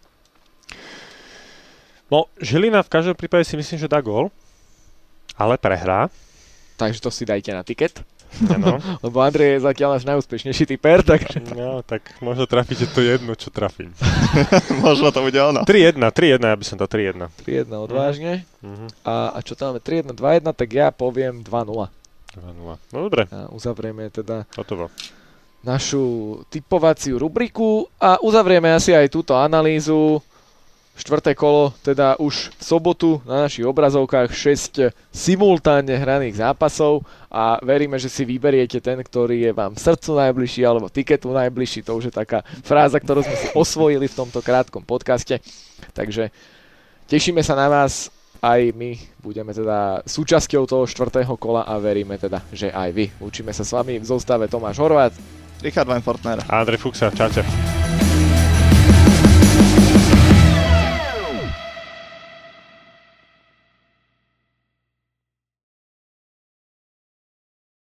No, 2.11 2.27
Žilina 2.43 2.83
v 2.83 2.91
každom 2.91 3.15
prípade 3.15 3.47
si 3.47 3.55
myslím, 3.55 3.79
že 3.79 3.87
dá 3.87 4.03
gól, 4.03 4.35
ale 5.39 5.55
prehrá. 5.55 6.11
Takže 6.75 6.99
to 6.99 7.07
si 7.07 7.23
dajte 7.23 7.55
na 7.55 7.63
tiket, 7.63 8.03
Lebo 8.99 9.17
Andrej 9.19 9.49
je 9.53 9.65
zatiaľ 9.65 9.89
náš 9.95 10.05
najúspešnejší 10.05 10.65
typer, 10.67 11.01
takže 11.01 11.41
No, 11.51 11.81
tak 11.81 12.01
možno 12.19 12.45
trafíte 12.45 12.85
to 12.85 12.99
jedno, 12.99 13.33
čo 13.33 13.49
trafím. 13.49 13.91
Možno 14.85 15.09
to 15.09 15.21
bude 15.21 15.35
ono. 15.35 15.61
3-1, 15.61 15.97
3-1, 15.99 16.39
ja 16.39 16.55
by 16.55 16.63
som 16.63 16.77
to 16.77 16.85
3-1. 16.85 17.27
3-1 17.43 17.69
odvážne. 17.73 18.45
Mhm. 18.59 18.85
A, 19.03 19.33
a 19.33 19.39
čo 19.39 19.53
tam 19.53 19.73
máme? 19.73 19.81
3-1, 19.81 20.13
2-1, 20.13 20.49
tak 20.51 20.69
ja 20.69 20.87
poviem 20.89 21.41
2-0. 21.41 21.89
2-0. 22.31 22.77
No 22.93 22.97
dobre, 23.01 23.25
A 23.27 23.49
uzavrieme 23.49 24.07
teda 24.07 24.45
hotovo. 24.53 24.93
našu 25.59 26.03
typovaciu 26.47 27.17
rubriku 27.17 27.89
a 27.97 28.15
uzavrieme 28.17 28.69
asi 28.69 28.93
aj 28.93 29.09
túto 29.09 29.33
analýzu. 29.33 30.23
Štvrté 30.99 31.31
kolo, 31.31 31.71
teda 31.79 32.19
už 32.19 32.51
v 32.59 32.63
sobotu 32.63 33.23
na 33.23 33.47
našich 33.47 33.63
obrazovkách 33.63 34.35
6 34.35 34.91
simultánne 35.15 35.95
hraných 35.95 36.43
zápasov 36.43 37.07
a 37.31 37.55
veríme, 37.63 37.95
že 37.95 38.11
si 38.11 38.27
vyberiete 38.27 38.83
ten, 38.83 38.99
ktorý 38.99 39.47
je 39.47 39.51
vám 39.55 39.79
srdcu 39.79 40.19
najbližší 40.19 40.67
alebo 40.67 40.91
tiketu 40.91 41.31
najbližší. 41.31 41.87
To 41.87 41.95
už 41.95 42.11
je 42.11 42.19
taká 42.19 42.43
fráza, 42.67 42.99
ktorú 42.99 43.23
sme 43.23 43.37
si 43.39 43.47
osvojili 43.55 44.11
v 44.11 44.17
tomto 44.19 44.43
krátkom 44.43 44.83
podcaste. 44.83 45.39
Takže 45.95 46.35
tešíme 47.07 47.39
sa 47.47 47.55
na 47.55 47.71
vás 47.71 48.11
aj 48.43 48.71
my 48.75 48.95
budeme 49.19 49.51
teda 49.51 50.03
súčasťou 50.03 50.63
toho 50.67 50.83
štvrtého 50.83 51.35
kola 51.39 51.67
a 51.67 51.79
veríme 51.79 52.15
teda, 52.19 52.43
že 52.51 52.71
aj 52.71 52.89
vy. 52.91 53.05
Učíme 53.23 53.51
sa 53.55 53.63
s 53.67 53.71
vami 53.71 53.99
v 53.99 54.05
zostave 54.07 54.47
Tomáš 54.47 54.79
Horvát, 54.79 55.15
Richard 55.63 55.87
Van 55.87 56.03
Fortner. 56.03 56.39
Andrej 56.47 56.79
Fuxa, 56.79 57.11
čaute. 57.11 57.43